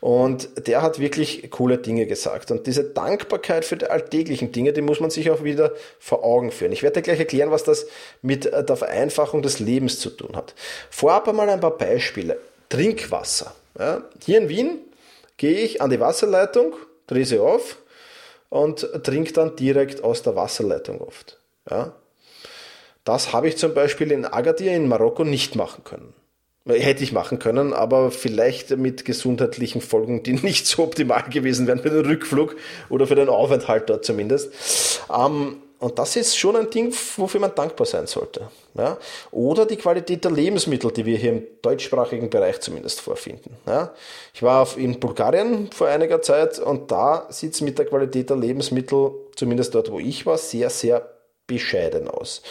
und 0.00 0.50
der 0.66 0.82
hat 0.82 0.98
wirklich 0.98 1.50
coole 1.50 1.78
Dinge 1.78 2.04
gesagt. 2.04 2.50
Und 2.50 2.66
diese 2.66 2.84
Dankbarkeit 2.84 3.64
für 3.64 3.78
die 3.78 3.86
alltäglichen 3.86 4.52
Dinge, 4.52 4.74
die 4.74 4.82
muss 4.82 5.00
man 5.00 5.08
sich 5.08 5.30
auch 5.30 5.42
wieder 5.42 5.72
vor 5.98 6.22
Augen 6.22 6.50
führen. 6.50 6.72
Ich 6.72 6.82
werde 6.82 7.00
dir 7.00 7.02
gleich 7.02 7.20
erklären, 7.20 7.50
was 7.50 7.64
das 7.64 7.86
mit 8.20 8.44
äh, 8.44 8.62
der 8.62 8.76
Vereinfachung 8.76 9.40
des 9.40 9.60
Lebens 9.60 9.98
zu 9.98 10.10
tun 10.10 10.36
hat. 10.36 10.54
Vorab 10.90 11.26
einmal 11.26 11.48
ein 11.48 11.60
paar 11.60 11.78
Beispiele. 11.78 12.38
Trinkwasser. 12.68 13.54
Ja, 13.78 14.02
hier 14.22 14.38
in 14.38 14.50
Wien 14.50 14.78
gehe 15.38 15.58
ich 15.58 15.80
an 15.80 15.88
die 15.88 16.00
Wasserleitung, 16.00 16.74
drehe 17.06 17.24
sie 17.24 17.38
auf 17.38 17.78
und 18.56 18.88
trinke 19.02 19.32
dann 19.32 19.56
direkt 19.56 20.02
aus 20.02 20.22
der 20.22 20.36
Wasserleitung 20.36 21.00
oft. 21.00 21.38
Ja? 21.70 21.94
Das 23.04 23.32
habe 23.32 23.48
ich 23.48 23.56
zum 23.56 23.74
Beispiel 23.74 24.10
in 24.10 24.24
Agadir 24.24 24.74
in 24.74 24.88
Marokko 24.88 25.24
nicht 25.24 25.54
machen 25.54 25.84
können. 25.84 26.14
Hätte 26.66 27.04
ich 27.04 27.12
machen 27.12 27.38
können, 27.38 27.72
aber 27.72 28.10
vielleicht 28.10 28.76
mit 28.76 29.04
gesundheitlichen 29.04 29.80
Folgen, 29.80 30.24
die 30.24 30.32
nicht 30.42 30.66
so 30.66 30.82
optimal 30.82 31.22
gewesen 31.30 31.66
wären 31.66 31.78
für 31.78 31.90
den 31.90 32.04
Rückflug 32.04 32.56
oder 32.88 33.06
für 33.06 33.14
den 33.14 33.28
Aufenthalt 33.28 33.88
dort 33.88 34.04
zumindest. 34.04 35.00
Ähm, 35.14 35.58
und 35.78 35.98
das 35.98 36.16
ist 36.16 36.36
schon 36.36 36.56
ein 36.56 36.70
Ding, 36.70 36.94
wofür 37.16 37.40
man 37.40 37.54
dankbar 37.54 37.86
sein 37.86 38.06
sollte. 38.06 38.48
Ja? 38.74 38.96
Oder 39.30 39.66
die 39.66 39.76
Qualität 39.76 40.24
der 40.24 40.30
Lebensmittel, 40.30 40.90
die 40.90 41.04
wir 41.04 41.18
hier 41.18 41.32
im 41.32 41.46
deutschsprachigen 41.60 42.30
Bereich 42.30 42.60
zumindest 42.60 43.00
vorfinden. 43.00 43.56
Ja? 43.66 43.92
Ich 44.32 44.42
war 44.42 44.66
in 44.78 44.98
Bulgarien 44.98 45.70
vor 45.72 45.88
einiger 45.88 46.22
Zeit 46.22 46.58
und 46.58 46.90
da 46.90 47.26
sieht 47.28 47.54
es 47.54 47.60
mit 47.60 47.78
der 47.78 47.84
Qualität 47.86 48.30
der 48.30 48.38
Lebensmittel, 48.38 49.12
zumindest 49.36 49.74
dort, 49.74 49.90
wo 49.90 49.98
ich 49.98 50.24
war, 50.24 50.38
sehr, 50.38 50.70
sehr 50.70 51.10
bescheiden 51.46 52.08
aus. 52.08 52.42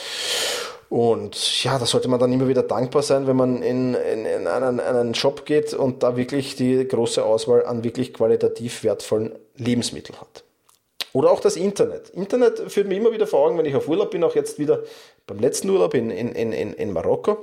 Und 0.89 1.63
ja, 1.63 1.77
da 1.79 1.85
sollte 1.85 2.07
man 2.07 2.19
dann 2.19 2.31
immer 2.31 2.47
wieder 2.47 2.63
dankbar 2.63 3.01
sein, 3.01 3.27
wenn 3.27 3.35
man 3.35 3.63
in, 3.63 3.95
in, 3.95 4.25
in 4.25 4.47
einen, 4.47 4.79
einen 4.79 5.15
Shop 5.15 5.45
geht 5.45 5.73
und 5.73 6.03
da 6.03 6.15
wirklich 6.15 6.55
die 6.55 6.87
große 6.87 7.25
Auswahl 7.25 7.65
an 7.65 7.83
wirklich 7.83 8.13
qualitativ 8.13 8.83
wertvollen 8.83 9.35
Lebensmitteln 9.57 10.21
hat. 10.21 10.44
Oder 11.15 11.31
auch 11.31 11.39
das 11.39 11.55
Internet. 11.55 12.09
Internet 12.09 12.69
führt 12.69 12.89
mir 12.89 12.97
immer 12.97 13.13
wieder 13.13 13.25
vor 13.25 13.39
Augen, 13.39 13.57
wenn 13.57 13.65
ich 13.65 13.73
auf 13.73 13.87
Urlaub 13.87 14.11
bin, 14.11 14.21
auch 14.25 14.35
jetzt 14.35 14.59
wieder 14.59 14.83
beim 15.25 15.39
letzten 15.39 15.69
Urlaub 15.69 15.93
in, 15.93 16.11
in, 16.11 16.33
in, 16.33 16.73
in 16.73 16.91
Marokko. 16.91 17.37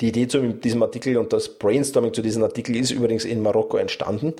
Die 0.00 0.08
Idee 0.08 0.26
zu 0.26 0.40
diesem 0.48 0.82
Artikel 0.82 1.16
und 1.16 1.32
das 1.32 1.48
Brainstorming 1.48 2.12
zu 2.12 2.22
diesem 2.22 2.42
Artikel 2.42 2.74
ist 2.74 2.90
übrigens 2.90 3.24
in 3.24 3.40
Marokko 3.40 3.76
entstanden, 3.76 4.34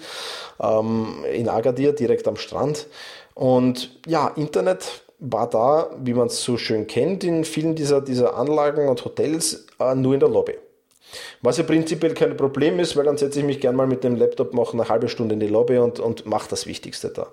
ähm, 0.61 1.25
in 1.33 1.49
Agadir, 1.49 1.93
direkt 1.93 2.27
am 2.27 2.35
Strand. 2.35 2.89
Und 3.35 3.97
ja, 4.09 4.27
Internet 4.35 5.05
war 5.21 5.49
da, 5.49 5.91
wie 6.03 6.15
man 6.15 6.27
es 6.27 6.43
so 6.43 6.57
schön 6.57 6.89
kennt, 6.89 7.23
in 7.23 7.45
vielen 7.45 7.77
dieser, 7.77 8.01
dieser 8.01 8.35
Anlagen 8.35 8.89
und 8.89 9.05
Hotels 9.05 9.69
äh, 9.79 9.95
nur 9.95 10.15
in 10.15 10.21
der 10.21 10.31
Lobby. 10.31 10.55
Was 11.43 11.59
ja 11.59 11.65
prinzipiell 11.65 12.15
kein 12.15 12.37
Problem 12.37 12.79
ist, 12.81 12.97
weil 12.97 13.05
dann 13.05 13.19
setze 13.19 13.41
ich 13.41 13.45
mich 13.45 13.61
gern 13.61 13.77
mal 13.77 13.87
mit 13.87 14.05
dem 14.05 14.17
Laptop, 14.17 14.55
mache 14.55 14.73
eine 14.73 14.89
halbe 14.89 15.09
Stunde 15.09 15.35
in 15.35 15.41
die 15.41 15.49
Lobby 15.49 15.79
und, 15.79 16.01
und 16.01 16.27
mache 16.27 16.49
das 16.49 16.67
Wichtigste 16.67 17.09
da. 17.09 17.29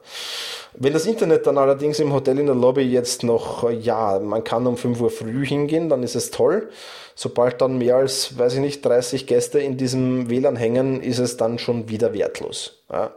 Wenn 0.73 0.93
das 0.93 1.05
Internet 1.05 1.47
dann 1.47 1.57
allerdings 1.57 1.99
im 1.99 2.13
Hotel 2.13 2.39
in 2.39 2.45
der 2.45 2.55
Lobby 2.55 2.81
jetzt 2.81 3.23
noch, 3.23 3.69
ja, 3.69 4.19
man 4.19 4.43
kann 4.43 4.67
um 4.67 4.77
5 4.77 5.01
Uhr 5.01 5.09
früh 5.09 5.45
hingehen, 5.45 5.89
dann 5.89 6.03
ist 6.03 6.15
es 6.15 6.31
toll. 6.31 6.69
Sobald 7.15 7.61
dann 7.61 7.77
mehr 7.77 7.97
als, 7.97 8.37
weiß 8.37 8.53
ich 8.53 8.59
nicht, 8.59 8.85
30 8.85 9.27
Gäste 9.27 9.59
in 9.59 9.77
diesem 9.77 10.29
WLAN 10.29 10.55
hängen, 10.55 11.01
ist 11.01 11.19
es 11.19 11.37
dann 11.37 11.59
schon 11.59 11.89
wieder 11.89 12.13
wertlos. 12.13 12.81
Ja. 12.91 13.13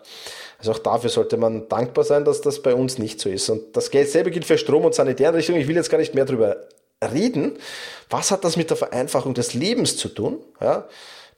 Also 0.59 0.73
auch 0.73 0.79
dafür 0.79 1.11
sollte 1.11 1.37
man 1.37 1.69
dankbar 1.69 2.05
sein, 2.05 2.25
dass 2.25 2.41
das 2.41 2.63
bei 2.63 2.75
uns 2.75 2.99
nicht 2.99 3.21
so 3.21 3.29
ist. 3.29 3.51
Und 3.51 3.77
das 3.77 3.87
selbe 3.87 4.31
gilt 4.31 4.45
für 4.45 4.59
Strom 4.59 4.85
und 4.85 4.95
Sanitärrichtung. 4.95 5.57
Ich 5.57 5.67
will 5.67 5.77
jetzt 5.77 5.91
gar 5.91 5.99
nicht 5.99 6.15
mehr 6.15 6.25
darüber 6.25 6.57
reden. 7.03 7.59
Was 8.11 8.31
hat 8.31 8.45
das 8.45 8.57
mit 8.57 8.71
der 8.71 8.77
Vereinfachung 8.77 9.35
des 9.35 9.55
Lebens 9.55 9.97
zu 9.97 10.09
tun? 10.09 10.39
Ja, 10.61 10.87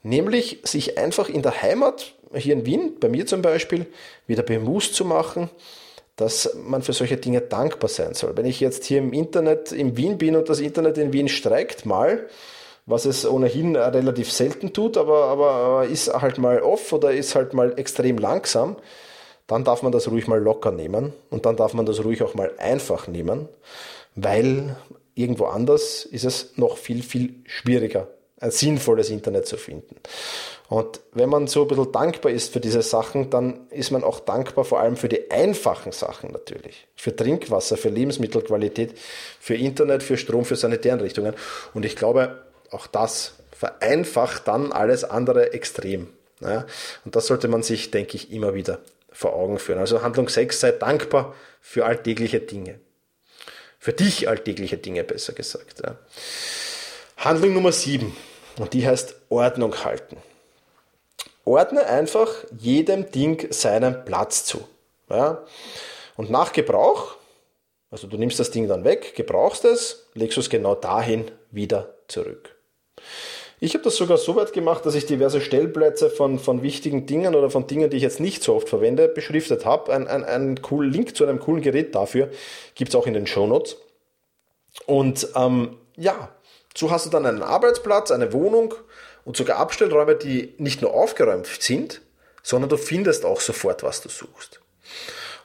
nämlich 0.03 0.59
sich 0.63 0.97
einfach 0.97 1.29
in 1.29 1.41
der 1.41 1.61
Heimat, 1.61 2.13
hier 2.33 2.53
in 2.53 2.65
Wien, 2.65 2.97
bei 2.99 3.09
mir 3.09 3.25
zum 3.25 3.41
Beispiel, 3.41 3.87
wieder 4.27 4.43
bewusst 4.43 4.93
zu 4.93 5.05
machen, 5.05 5.49
dass 6.15 6.55
man 6.63 6.81
für 6.81 6.93
solche 6.93 7.17
Dinge 7.17 7.41
dankbar 7.41 7.89
sein 7.89 8.13
soll. 8.13 8.37
Wenn 8.37 8.45
ich 8.45 8.59
jetzt 8.59 8.85
hier 8.85 8.99
im 8.99 9.11
Internet 9.11 9.71
in 9.71 9.97
Wien 9.97 10.17
bin 10.17 10.35
und 10.35 10.47
das 10.47 10.59
Internet 10.59 10.97
in 10.97 11.11
Wien 11.11 11.27
streikt 11.27 11.85
mal, 11.85 12.29
was 12.85 13.05
es 13.05 13.25
ohnehin 13.25 13.75
relativ 13.75 14.31
selten 14.31 14.71
tut, 14.71 14.95
aber, 14.97 15.25
aber 15.25 15.87
ist 15.87 16.13
halt 16.13 16.37
mal 16.37 16.61
off 16.61 16.93
oder 16.93 17.11
ist 17.11 17.35
halt 17.35 17.53
mal 17.53 17.77
extrem 17.77 18.17
langsam, 18.17 18.77
dann 19.47 19.63
darf 19.63 19.81
man 19.81 19.91
das 19.91 20.09
ruhig 20.09 20.27
mal 20.27 20.39
locker 20.39 20.71
nehmen 20.71 21.13
und 21.29 21.45
dann 21.45 21.55
darf 21.55 21.73
man 21.73 21.85
das 21.85 22.03
ruhig 22.03 22.23
auch 22.23 22.33
mal 22.33 22.51
einfach 22.57 23.07
nehmen, 23.07 23.49
weil 24.15 24.75
irgendwo 25.15 25.45
anders 25.45 26.05
ist 26.05 26.25
es 26.25 26.57
noch 26.57 26.77
viel, 26.77 27.01
viel 27.01 27.35
schwieriger, 27.45 28.07
ein 28.39 28.51
sinnvolles 28.51 29.09
Internet 29.09 29.47
zu 29.47 29.57
finden. 29.57 29.95
Und 30.67 30.99
wenn 31.13 31.29
man 31.29 31.47
so 31.47 31.61
ein 31.61 31.67
bisschen 31.67 31.91
dankbar 31.91 32.31
ist 32.31 32.51
für 32.51 32.59
diese 32.59 32.81
Sachen, 32.81 33.29
dann 33.29 33.67
ist 33.69 33.91
man 33.91 34.03
auch 34.03 34.19
dankbar 34.19 34.65
vor 34.65 34.79
allem 34.79 34.97
für 34.97 35.09
die 35.09 35.31
einfachen 35.31 35.91
Sachen 35.91 36.31
natürlich. 36.31 36.87
Für 36.95 37.15
Trinkwasser, 37.15 37.77
für 37.77 37.89
Lebensmittelqualität, 37.89 38.97
für 39.39 39.55
Internet, 39.55 40.03
für 40.03 40.17
Strom, 40.17 40.43
für 40.43 40.55
Sanitäreinrichtungen. 40.55 41.35
Und 41.73 41.85
ich 41.85 41.95
glaube, 41.95 42.43
auch 42.71 42.87
das 42.87 43.35
vereinfacht 43.51 44.47
dann 44.47 44.71
alles 44.71 45.03
andere 45.03 45.53
extrem. 45.53 46.09
Ja, 46.41 46.65
und 47.05 47.15
das 47.15 47.27
sollte 47.27 47.47
man 47.47 47.63
sich, 47.63 47.91
denke 47.91 48.17
ich, 48.17 48.31
immer 48.31 48.53
wieder 48.53 48.79
vor 49.11 49.33
Augen 49.33 49.59
führen. 49.59 49.79
Also 49.79 50.01
Handlung 50.01 50.27
6, 50.27 50.59
sei 50.59 50.71
dankbar 50.71 51.33
für 51.61 51.85
alltägliche 51.85 52.41
Dinge. 52.41 52.79
Für 53.85 53.93
dich 53.93 54.27
alltägliche 54.27 54.79
Dinge, 54.79 55.03
besser 55.03 55.33
gesagt. 55.33 55.83
Ja. 55.85 55.95
Handlung 57.17 57.53
Nummer 57.53 57.71
7, 57.71 58.17
und 58.57 58.73
die 58.73 58.87
heißt 58.87 59.15
Ordnung 59.29 59.83
halten. 59.83 60.17
Ordne 61.43 61.85
einfach 61.85 62.31
jedem 62.57 63.11
Ding 63.11 63.45
seinen 63.51 64.03
Platz 64.03 64.43
zu. 64.43 64.67
Ja. 65.07 65.43
Und 66.17 66.31
nach 66.31 66.51
Gebrauch, 66.51 67.15
also 67.91 68.07
du 68.07 68.17
nimmst 68.17 68.39
das 68.39 68.49
Ding 68.49 68.67
dann 68.67 68.85
weg, 68.85 69.13
gebrauchst 69.13 69.65
es, 69.65 70.07
legst 70.15 70.39
es 70.39 70.49
genau 70.49 70.73
dahin 70.73 71.29
wieder 71.51 71.93
zurück. 72.07 72.55
Ich 73.59 73.73
habe 73.73 73.83
das 73.83 73.95
sogar 73.95 74.17
so 74.17 74.35
weit 74.35 74.51
gemacht, 74.51 74.85
dass 74.85 74.95
ich 74.95 75.05
diverse 75.05 75.39
Stellplätze 75.39 76.09
von, 76.09 76.39
von 76.39 76.61
wichtigen 76.61 77.05
Dingen 77.05 77.35
oder 77.35 77.49
von 77.49 77.67
Dingen, 77.67 77.89
die 77.89 77.97
ich 77.97 78.03
jetzt 78.03 78.19
nicht 78.19 78.43
so 78.43 78.53
oft 78.53 78.67
verwende, 78.67 79.07
beschriftet 79.07 79.65
habe. 79.65 79.93
Ein, 79.93 80.07
ein, 80.07 80.25
ein 80.25 80.61
coolen 80.61 80.91
Link 80.91 81.15
zu 81.15 81.23
einem 81.23 81.39
coolen 81.39 81.61
Gerät 81.61 81.95
dafür 81.95 82.29
gibt 82.75 82.89
es 82.89 82.95
auch 82.95 83.07
in 83.07 83.13
den 83.13 83.27
Show 83.27 83.47
Notes. 83.47 83.77
Und 84.85 85.29
ähm, 85.35 85.77
ja, 85.95 86.29
so 86.75 86.91
hast 86.91 87.05
du 87.05 87.09
dann 87.09 87.25
einen 87.25 87.43
Arbeitsplatz, 87.43 88.11
eine 88.11 88.33
Wohnung 88.33 88.73
und 89.23 89.37
sogar 89.37 89.57
Abstellräume, 89.57 90.15
die 90.15 90.53
nicht 90.57 90.81
nur 90.81 90.93
aufgeräumt 90.93 91.47
sind, 91.47 92.01
sondern 92.43 92.69
du 92.69 92.77
findest 92.77 93.23
auch 93.23 93.39
sofort, 93.39 93.83
was 93.83 94.01
du 94.01 94.09
suchst. 94.09 94.59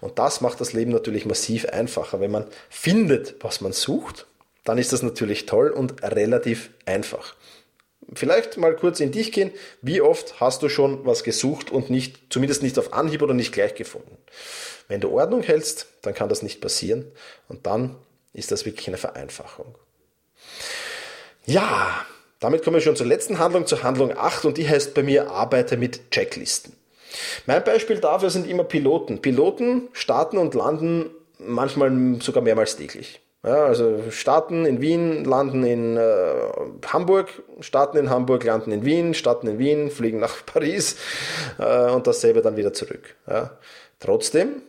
Und 0.01 0.19
das 0.19 0.41
macht 0.41 0.61
das 0.61 0.73
Leben 0.73 0.91
natürlich 0.91 1.27
massiv 1.27 1.67
einfacher. 1.67 2.21
Wenn 2.21 2.33
man 2.33 2.47
findet, 2.69 3.37
was 3.45 3.61
man 3.61 3.73
sucht, 3.73 4.27
dann 4.65 4.79
ist 4.79 4.93
das 4.93 5.03
natürlich 5.03 5.47
toll 5.47 5.71
und 5.71 6.03
relativ 6.03 6.71
einfach 6.87 7.35
vielleicht 8.15 8.57
mal 8.57 8.75
kurz 8.75 9.01
in 9.01 9.13
dich 9.13 9.33
gehen. 9.33 9.53
Wie 9.83 10.01
oft 10.01 10.41
hast 10.41 10.63
du 10.63 10.69
schon 10.69 11.05
was 11.07 11.25
gesucht 11.25 11.71
und 11.71 11.91
nicht, 11.91 12.19
zumindest 12.31 12.63
nicht 12.63 12.79
auf 12.79 12.93
Anhieb 12.93 13.23
oder 13.23 13.35
nicht 13.35 13.53
gleich 13.53 13.75
gefunden? 13.75 14.17
Wenn 14.89 15.01
du 15.01 15.11
Ordnung 15.11 15.43
hältst, 15.43 15.87
dann 16.03 16.15
kann 16.15 16.29
das 16.29 16.43
nicht 16.43 16.61
passieren 16.61 17.11
und 17.49 17.67
dann 17.67 17.97
ist 18.33 18.51
das 18.51 18.65
wirklich 18.65 18.89
eine 18.89 18.97
Vereinfachung. 18.97 19.75
Ja, 21.47 22.05
damit 22.39 22.65
kommen 22.65 22.77
wir 22.77 22.81
schon 22.81 22.97
zur 22.97 23.07
letzten 23.07 23.39
Handlung, 23.39 23.67
zur 23.67 23.83
Handlung 23.83 24.17
8 24.17 24.47
und 24.47 24.59
die 24.59 24.69
heißt 24.69 24.95
bei 24.95 25.03
mir 25.03 25.31
arbeite 25.31 25.77
mit 25.77 26.11
Checklisten. 26.11 26.75
Mein 27.47 27.65
Beispiel 27.65 27.99
dafür 27.99 28.31
sind 28.31 28.47
immer 28.49 28.65
Piloten. 28.65 29.21
Piloten 29.21 29.89
starten 29.93 30.39
und 30.39 30.55
landen 30.55 31.11
manchmal 31.39 32.19
sogar 32.21 32.43
mehrmals 32.43 32.77
täglich. 32.77 33.21
Ja, 33.43 33.65
also 33.65 34.11
starten 34.11 34.67
in 34.67 34.83
Wien, 34.83 35.25
landen 35.25 35.65
in 35.65 35.97
äh, 35.97 36.51
Hamburg, 36.87 37.43
starten 37.61 37.97
in 37.97 38.11
Hamburg, 38.11 38.45
landen 38.45 38.71
in 38.71 38.85
Wien, 38.85 39.15
starten 39.15 39.47
in 39.47 39.59
Wien, 39.59 39.91
fliegen 39.91 40.19
nach 40.19 40.45
Paris 40.47 40.97
äh, 41.59 41.91
und 41.91 42.07
dasselbe 42.07 42.43
dann 42.43 42.57
wieder 42.57 42.73
zurück. 42.75 43.17
Ja. 43.27 43.59
Trotzdem 43.99 44.63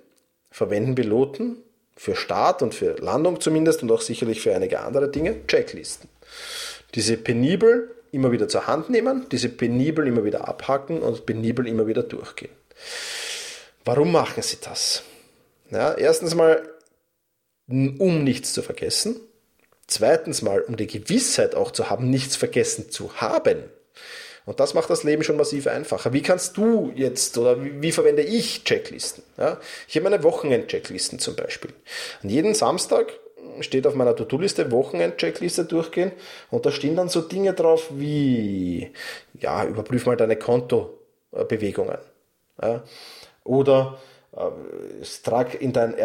verwenden 0.49 0.95
Piloten 0.95 1.57
für 1.97 2.15
Start 2.15 2.61
und 2.61 2.73
für 2.73 2.95
Landung 2.95 3.41
zumindest 3.41 3.83
und 3.83 3.91
auch 3.91 4.01
sicherlich 4.01 4.41
für 4.41 4.55
einige 4.55 4.79
andere 4.79 5.09
Dinge 5.09 5.45
Checklisten. 5.47 6.09
Diese 6.95 7.17
penibel 7.17 7.93
immer 8.11 8.31
wieder 8.31 8.47
zur 8.47 8.67
Hand 8.67 8.89
nehmen, 8.89 9.27
diese 9.31 9.49
penibel 9.49 10.07
immer 10.07 10.23
wieder 10.23 10.47
abhacken 10.47 11.01
und 11.01 11.25
penibel 11.25 11.67
immer 11.67 11.87
wieder 11.87 12.03
durchgehen. 12.03 12.51
Warum 13.85 14.11
machen 14.11 14.43
sie 14.43 14.57
das? 14.61 15.03
Ja, 15.71 15.93
erstens 15.93 16.35
mal, 16.35 16.61
um 17.71 18.23
nichts 18.23 18.53
zu 18.53 18.61
vergessen. 18.61 19.19
Zweitens 19.87 20.41
mal, 20.41 20.61
um 20.61 20.77
die 20.77 20.87
Gewissheit 20.87 21.55
auch 21.55 21.71
zu 21.71 21.89
haben, 21.89 22.09
nichts 22.09 22.35
vergessen 22.35 22.91
zu 22.91 23.15
haben. 23.15 23.63
Und 24.45 24.59
das 24.59 24.73
macht 24.73 24.89
das 24.89 25.03
Leben 25.03 25.23
schon 25.23 25.37
massiv 25.37 25.67
einfacher. 25.67 26.13
Wie 26.13 26.21
kannst 26.21 26.57
du 26.57 26.91
jetzt 26.95 27.37
oder 27.37 27.63
wie, 27.63 27.81
wie 27.81 27.91
verwende 27.91 28.23
ich 28.23 28.63
Checklisten? 28.63 29.23
Ja, 29.37 29.59
ich 29.87 29.95
habe 29.95 30.09
meine 30.09 30.23
Wochenend-Checklisten 30.23 31.19
zum 31.19 31.35
Beispiel. 31.35 31.71
An 32.23 32.29
jedem 32.29 32.53
Samstag 32.53 33.07
steht 33.59 33.85
auf 33.85 33.95
meiner 33.95 34.15
To-Do-Liste 34.15 34.71
Wochenend-Checkliste 34.71 35.65
durchgehen 35.65 36.11
und 36.49 36.65
da 36.65 36.71
stehen 36.71 36.95
dann 36.95 37.09
so 37.09 37.21
Dinge 37.21 37.53
drauf 37.53 37.89
wie, 37.91 38.91
ja, 39.39 39.65
überprüf 39.65 40.05
mal 40.05 40.17
deine 40.17 40.37
Kontobewegungen. 40.37 41.97
Ja, 42.61 42.83
oder 43.43 43.99
äh, 44.35 45.05
trag 45.23 45.59
in 45.61 45.73
dein 45.73 45.95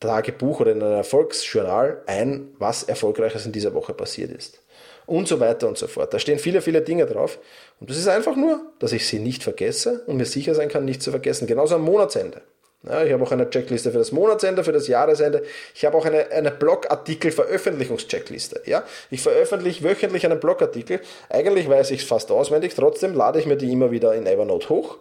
Erfolgstagebuch 0.00 0.60
oder 0.60 0.72
in 0.72 0.80
dein 0.80 0.92
Erfolgsjournal 0.92 2.02
ein, 2.06 2.48
was 2.58 2.84
Erfolgreiches 2.84 3.44
in 3.46 3.52
dieser 3.52 3.74
Woche 3.74 3.94
passiert 3.94 4.32
ist. 4.32 4.60
Und 5.06 5.28
so 5.28 5.38
weiter 5.38 5.68
und 5.68 5.76
so 5.76 5.86
fort. 5.86 6.14
Da 6.14 6.18
stehen 6.18 6.38
viele, 6.38 6.62
viele 6.62 6.80
Dinge 6.80 7.04
drauf. 7.06 7.38
Und 7.78 7.90
das 7.90 7.98
ist 7.98 8.08
einfach 8.08 8.36
nur, 8.36 8.72
dass 8.78 8.92
ich 8.92 9.06
sie 9.06 9.18
nicht 9.18 9.42
vergesse 9.42 10.02
und 10.06 10.16
mir 10.16 10.24
sicher 10.24 10.54
sein 10.54 10.70
kann, 10.70 10.86
nicht 10.86 11.02
zu 11.02 11.10
vergessen. 11.10 11.46
Genauso 11.46 11.74
am 11.74 11.82
Monatsende. 11.82 12.40
Ja, 12.86 13.02
ich 13.02 13.12
habe 13.12 13.22
auch 13.22 13.32
eine 13.32 13.48
Checkliste 13.48 13.92
für 13.92 13.98
das 13.98 14.12
Monatsende, 14.12 14.64
für 14.64 14.72
das 14.72 14.88
Jahresende. 14.88 15.42
Ich 15.74 15.86
habe 15.86 15.96
auch 15.96 16.04
eine, 16.04 16.30
eine 16.30 16.50
Blogartikel-Veröffentlichungscheckliste. 16.50 18.60
Ja? 18.66 18.84
Ich 19.10 19.22
veröffentliche 19.22 19.82
wöchentlich 19.84 20.26
einen 20.26 20.38
Blogartikel. 20.38 21.00
Eigentlich 21.30 21.66
weiß 21.68 21.92
ich 21.92 22.02
es 22.02 22.06
fast 22.06 22.30
auswendig, 22.30 22.74
trotzdem 22.74 23.14
lade 23.14 23.38
ich 23.38 23.46
mir 23.46 23.56
die 23.56 23.72
immer 23.72 23.90
wieder 23.90 24.14
in 24.14 24.26
Evernote 24.26 24.68
hoch, 24.68 24.98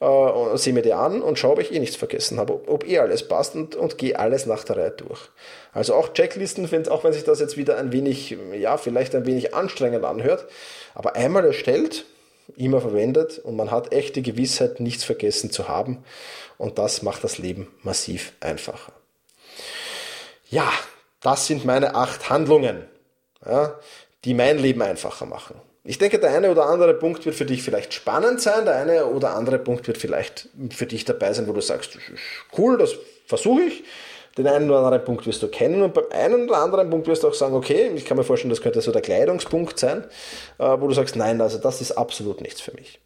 äh, 0.00 0.56
sehe 0.56 0.72
mir 0.72 0.82
die 0.82 0.92
an 0.92 1.22
und 1.22 1.38
schaue, 1.38 1.52
ob 1.52 1.58
ich 1.60 1.72
eh 1.72 1.78
nichts 1.78 1.96
vergessen 1.96 2.38
habe, 2.38 2.54
ob, 2.54 2.68
ob 2.68 2.88
eh 2.88 2.98
alles 2.98 3.28
passt 3.28 3.54
und, 3.54 3.74
und 3.74 3.98
gehe 3.98 4.18
alles 4.18 4.46
nach 4.46 4.64
der 4.64 4.76
Reihe 4.76 4.90
durch. 4.90 5.20
Also 5.72 5.94
auch 5.94 6.12
Checklisten, 6.12 6.66
auch 6.88 7.04
wenn 7.04 7.12
sich 7.12 7.24
das 7.24 7.40
jetzt 7.40 7.56
wieder 7.56 7.76
ein 7.76 7.92
wenig, 7.92 8.36
ja, 8.52 8.76
vielleicht 8.76 9.14
ein 9.14 9.26
wenig 9.26 9.54
anstrengend 9.54 10.04
anhört, 10.04 10.46
aber 10.94 11.16
einmal 11.16 11.44
erstellt, 11.44 12.04
immer 12.56 12.80
verwendet 12.80 13.38
und 13.38 13.56
man 13.56 13.70
hat 13.70 13.92
echt 13.92 14.16
die 14.16 14.22
Gewissheit, 14.22 14.80
nichts 14.80 15.04
vergessen 15.04 15.50
zu 15.50 15.68
haben. 15.68 16.04
Und 16.58 16.78
das 16.78 17.02
macht 17.02 17.24
das 17.24 17.38
Leben 17.38 17.68
massiv 17.82 18.32
einfacher. 18.40 18.92
Ja, 20.50 20.70
das 21.20 21.46
sind 21.46 21.64
meine 21.64 21.94
acht 21.94 22.28
Handlungen, 22.28 22.84
ja, 23.44 23.78
die 24.24 24.34
mein 24.34 24.58
Leben 24.58 24.82
einfacher 24.82 25.26
machen. 25.26 25.60
Ich 25.84 25.98
denke, 25.98 26.20
der 26.20 26.30
eine 26.30 26.50
oder 26.50 26.66
andere 26.66 26.94
Punkt 26.94 27.26
wird 27.26 27.34
für 27.34 27.44
dich 27.44 27.62
vielleicht 27.62 27.92
spannend 27.92 28.40
sein, 28.40 28.64
der 28.64 28.76
eine 28.76 29.06
oder 29.06 29.34
andere 29.34 29.58
Punkt 29.58 29.88
wird 29.88 29.98
vielleicht 29.98 30.48
für 30.70 30.86
dich 30.86 31.04
dabei 31.04 31.32
sein, 31.32 31.48
wo 31.48 31.52
du 31.52 31.60
sagst, 31.60 31.98
cool, 32.56 32.78
das 32.78 32.94
versuche 33.26 33.62
ich. 33.62 33.84
Den 34.38 34.46
einen 34.46 34.70
oder 34.70 34.78
anderen 34.78 35.04
Punkt 35.04 35.26
wirst 35.26 35.42
du 35.42 35.48
kennen 35.48 35.82
und 35.82 35.92
beim 35.92 36.06
einen 36.10 36.48
oder 36.48 36.58
anderen 36.58 36.88
Punkt 36.88 37.06
wirst 37.06 37.22
du 37.22 37.28
auch 37.28 37.34
sagen, 37.34 37.54
okay, 37.54 37.90
ich 37.94 38.06
kann 38.06 38.16
mir 38.16 38.24
vorstellen, 38.24 38.50
das 38.50 38.62
könnte 38.62 38.80
so 38.80 38.90
der 38.90 39.02
Kleidungspunkt 39.02 39.78
sein, 39.78 40.04
äh, 40.58 40.64
wo 40.78 40.86
du 40.86 40.94
sagst, 40.94 41.16
nein, 41.16 41.40
also 41.40 41.58
das 41.58 41.82
ist 41.82 41.92
absolut 41.92 42.40
nichts 42.40 42.60
für 42.60 42.72
mich. 42.72 43.00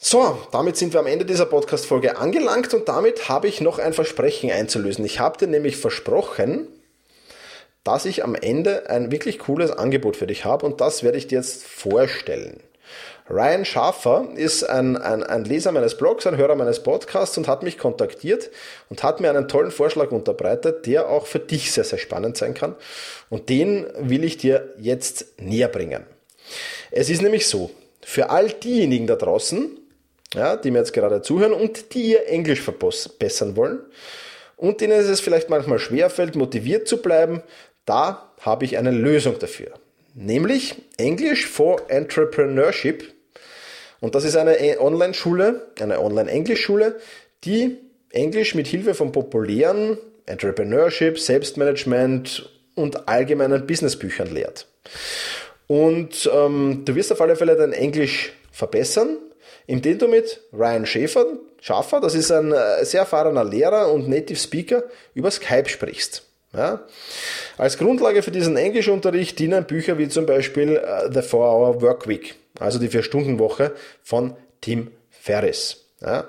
So, 0.00 0.38
damit 0.52 0.76
sind 0.76 0.92
wir 0.92 1.00
am 1.00 1.06
Ende 1.06 1.24
dieser 1.24 1.46
Podcast-Folge 1.46 2.18
angelangt 2.18 2.72
und 2.72 2.88
damit 2.88 3.28
habe 3.28 3.48
ich 3.48 3.60
noch 3.60 3.80
ein 3.80 3.92
Versprechen 3.92 4.50
einzulösen. 4.50 5.04
Ich 5.04 5.18
habe 5.18 5.38
dir 5.38 5.48
nämlich 5.48 5.76
versprochen, 5.76 6.68
dass 7.82 8.04
ich 8.04 8.22
am 8.22 8.36
Ende 8.36 8.88
ein 8.88 9.10
wirklich 9.10 9.40
cooles 9.40 9.72
Angebot 9.72 10.16
für 10.16 10.28
dich 10.28 10.44
habe 10.44 10.64
und 10.66 10.80
das 10.80 11.02
werde 11.02 11.18
ich 11.18 11.26
dir 11.26 11.38
jetzt 11.38 11.64
vorstellen. 11.64 12.60
Ryan 13.30 13.66
Schaffer 13.66 14.28
ist 14.36 14.62
ein, 14.62 14.96
ein, 14.96 15.22
ein 15.22 15.44
Leser 15.44 15.70
meines 15.72 15.96
Blogs, 15.96 16.26
ein 16.26 16.38
Hörer 16.38 16.54
meines 16.54 16.82
Podcasts 16.82 17.36
und 17.36 17.46
hat 17.46 17.62
mich 17.62 17.76
kontaktiert 17.76 18.50
und 18.88 19.02
hat 19.02 19.20
mir 19.20 19.28
einen 19.28 19.48
tollen 19.48 19.70
Vorschlag 19.70 20.12
unterbreitet, 20.12 20.86
der 20.86 21.10
auch 21.10 21.26
für 21.26 21.38
dich 21.38 21.72
sehr, 21.72 21.84
sehr 21.84 21.98
spannend 21.98 22.38
sein 22.38 22.54
kann. 22.54 22.74
Und 23.28 23.50
den 23.50 23.86
will 23.98 24.24
ich 24.24 24.38
dir 24.38 24.72
jetzt 24.78 25.38
näher 25.38 25.68
bringen. 25.68 26.04
Es 26.90 27.10
ist 27.10 27.20
nämlich 27.20 27.46
so, 27.46 27.70
für 28.00 28.30
all 28.30 28.48
diejenigen 28.48 29.06
da 29.06 29.16
draußen, 29.16 29.76
ja, 30.34 30.56
die 30.56 30.70
mir 30.70 30.78
jetzt 30.78 30.94
gerade 30.94 31.20
zuhören 31.20 31.52
und 31.52 31.92
die 31.92 32.12
ihr 32.12 32.28
Englisch 32.28 32.62
verbessern 32.62 33.56
wollen 33.56 33.80
und 34.56 34.80
denen 34.80 34.98
es 34.98 35.20
vielleicht 35.20 35.50
manchmal 35.50 35.78
schwerfällt, 35.78 36.34
motiviert 36.34 36.88
zu 36.88 37.02
bleiben, 37.02 37.42
da 37.84 38.32
habe 38.40 38.64
ich 38.64 38.78
eine 38.78 38.90
Lösung 38.90 39.38
dafür. 39.38 39.72
Nämlich 40.14 40.76
English 40.96 41.46
for 41.46 41.82
Entrepreneurship 41.88 43.17
und 44.00 44.14
das 44.14 44.24
ist 44.24 44.36
eine 44.36 44.80
Online-Schule, 44.80 45.68
eine 45.80 46.00
Online-Englisch-Schule, 46.00 46.96
die 47.44 47.78
Englisch 48.10 48.54
mit 48.54 48.66
Hilfe 48.66 48.94
von 48.94 49.12
populären 49.12 49.98
Entrepreneurship, 50.26 51.18
Selbstmanagement 51.18 52.50
und 52.74 53.08
allgemeinen 53.08 53.66
Businessbüchern 53.66 54.32
lehrt. 54.32 54.66
Und 55.66 56.30
ähm, 56.32 56.82
du 56.84 56.94
wirst 56.94 57.12
auf 57.12 57.20
alle 57.20 57.36
Fälle 57.36 57.56
dein 57.56 57.72
Englisch 57.72 58.32
verbessern, 58.52 59.18
indem 59.66 59.98
du 59.98 60.08
mit 60.08 60.40
Ryan 60.52 60.86
Schäfer, 60.86 61.26
Schaffer, 61.60 62.00
das 62.00 62.14
ist 62.14 62.30
ein 62.30 62.52
äh, 62.52 62.84
sehr 62.84 63.00
erfahrener 63.00 63.44
Lehrer 63.44 63.92
und 63.92 64.08
Native 64.08 64.38
Speaker, 64.38 64.84
über 65.14 65.30
Skype 65.30 65.68
sprichst. 65.68 66.24
Ja? 66.54 66.86
Als 67.58 67.76
Grundlage 67.76 68.22
für 68.22 68.30
diesen 68.30 68.56
Englischunterricht 68.56 69.38
dienen 69.38 69.64
Bücher 69.64 69.98
wie 69.98 70.08
zum 70.08 70.24
Beispiel 70.24 70.78
uh, 70.78 71.12
The 71.12 71.20
4-Hour 71.20 71.82
Workweek, 71.82 72.36
also 72.58 72.78
die 72.78 72.88
4-Stunden-Woche 72.88 73.72
von 74.02 74.36
Tim 74.60 74.90
Ferriss. 75.10 75.84
Ja? 76.00 76.28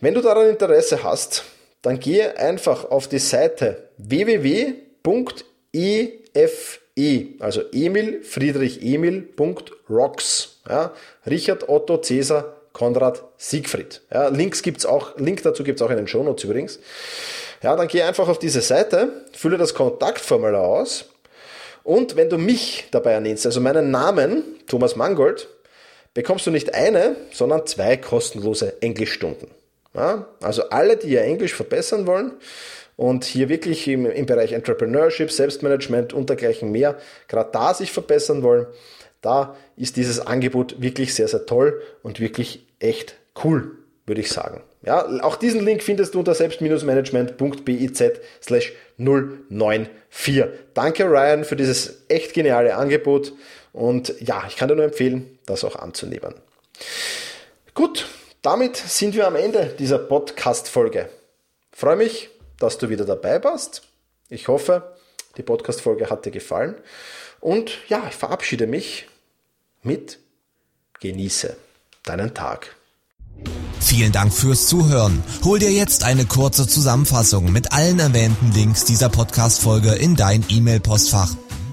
Wenn 0.00 0.14
du 0.14 0.20
daran 0.20 0.48
Interesse 0.48 1.02
hast, 1.02 1.44
dann 1.82 1.98
gehe 2.00 2.36
einfach 2.38 2.84
auf 2.84 3.08
die 3.08 3.18
Seite 3.18 3.88
www.efe, 3.98 5.02
also 7.40 7.62
Emil 7.72 8.22
Friedrich 8.22 8.82
Emil.rocks. 8.82 10.60
Ja? 10.68 10.92
Richard 11.26 11.68
Otto 11.68 11.98
Cäsar 11.98 12.56
Konrad 12.72 13.22
Siegfried. 13.36 14.00
Ja, 14.12 14.28
Links 14.28 14.62
gibt's 14.62 14.86
auch, 14.86 15.18
Link 15.18 15.42
dazu 15.42 15.62
gibt 15.62 15.80
es 15.80 15.86
auch 15.86 15.90
in 15.90 15.96
den 15.96 16.08
Shownotes 16.08 16.44
übrigens. 16.44 16.78
Ja, 17.62 17.76
dann 17.76 17.86
geh 17.86 18.02
einfach 18.02 18.28
auf 18.28 18.38
diese 18.38 18.60
Seite, 18.60 19.24
fülle 19.32 19.58
das 19.58 19.74
Kontaktformular 19.74 20.62
aus 20.62 21.04
und 21.84 22.16
wenn 22.16 22.28
du 22.28 22.38
mich 22.38 22.86
dabei 22.90 23.12
ernennst, 23.12 23.46
also 23.46 23.60
meinen 23.60 23.90
Namen, 23.90 24.42
Thomas 24.72 24.96
Mangold, 24.96 25.48
bekommst 26.14 26.46
du 26.46 26.50
nicht 26.50 26.74
eine, 26.74 27.14
sondern 27.30 27.66
zwei 27.66 27.98
kostenlose 27.98 28.80
Englischstunden. 28.80 29.48
Ja, 29.92 30.28
also 30.40 30.70
alle, 30.70 30.96
die 30.96 31.08
ihr 31.08 31.20
Englisch 31.20 31.52
verbessern 31.52 32.06
wollen 32.06 32.32
und 32.96 33.24
hier 33.24 33.50
wirklich 33.50 33.86
im, 33.86 34.06
im 34.06 34.24
Bereich 34.24 34.52
Entrepreneurship, 34.52 35.30
Selbstmanagement 35.30 36.14
und 36.14 36.30
dergleichen 36.30 36.72
mehr, 36.72 36.96
gerade 37.28 37.50
da 37.52 37.74
sich 37.74 37.92
verbessern 37.92 38.42
wollen, 38.42 38.66
da 39.20 39.54
ist 39.76 39.98
dieses 39.98 40.20
Angebot 40.20 40.80
wirklich 40.80 41.12
sehr, 41.14 41.28
sehr 41.28 41.44
toll 41.44 41.82
und 42.02 42.18
wirklich 42.18 42.66
echt 42.80 43.16
cool, 43.44 43.72
würde 44.06 44.22
ich 44.22 44.30
sagen. 44.30 44.62
Ja, 44.86 45.06
auch 45.22 45.36
diesen 45.36 45.62
Link 45.62 45.82
findest 45.82 46.14
du 46.14 46.18
unter 46.20 46.34
selbst-management.biz 46.34 48.02
slash 48.42 48.72
094. 48.96 50.44
Danke 50.72 51.04
Ryan 51.04 51.44
für 51.44 51.56
dieses 51.56 52.04
echt 52.08 52.32
geniale 52.32 52.74
Angebot 52.74 53.34
Und 53.72 54.14
ja, 54.20 54.44
ich 54.48 54.56
kann 54.56 54.68
dir 54.68 54.76
nur 54.76 54.84
empfehlen, 54.84 55.38
das 55.46 55.64
auch 55.64 55.76
anzunehmen. 55.76 56.34
Gut, 57.74 58.06
damit 58.42 58.76
sind 58.76 59.14
wir 59.14 59.26
am 59.26 59.36
Ende 59.36 59.74
dieser 59.78 59.98
Podcast-Folge. 59.98 61.08
Freue 61.70 61.96
mich, 61.96 62.28
dass 62.58 62.78
du 62.78 62.90
wieder 62.90 63.04
dabei 63.04 63.42
warst. 63.42 63.82
Ich 64.28 64.48
hoffe, 64.48 64.94
die 65.36 65.42
Podcast-Folge 65.42 66.10
hat 66.10 66.26
dir 66.26 66.30
gefallen. 66.30 66.76
Und 67.40 67.72
ja, 67.88 68.04
ich 68.08 68.14
verabschiede 68.14 68.66
mich 68.66 69.08
mit 69.82 70.18
Genieße 71.00 71.56
deinen 72.04 72.34
Tag. 72.34 72.76
Vielen 73.80 74.12
Dank 74.12 74.32
fürs 74.32 74.68
Zuhören. 74.68 75.22
Hol 75.44 75.58
dir 75.58 75.72
jetzt 75.72 76.04
eine 76.04 76.24
kurze 76.24 76.68
Zusammenfassung 76.68 77.50
mit 77.52 77.72
allen 77.72 77.98
erwähnten 77.98 78.52
Links 78.52 78.84
dieser 78.84 79.08
Podcast-Folge 79.08 79.92
in 79.92 80.14
dein 80.14 80.44
E-Mail-Postfach. 80.48 81.34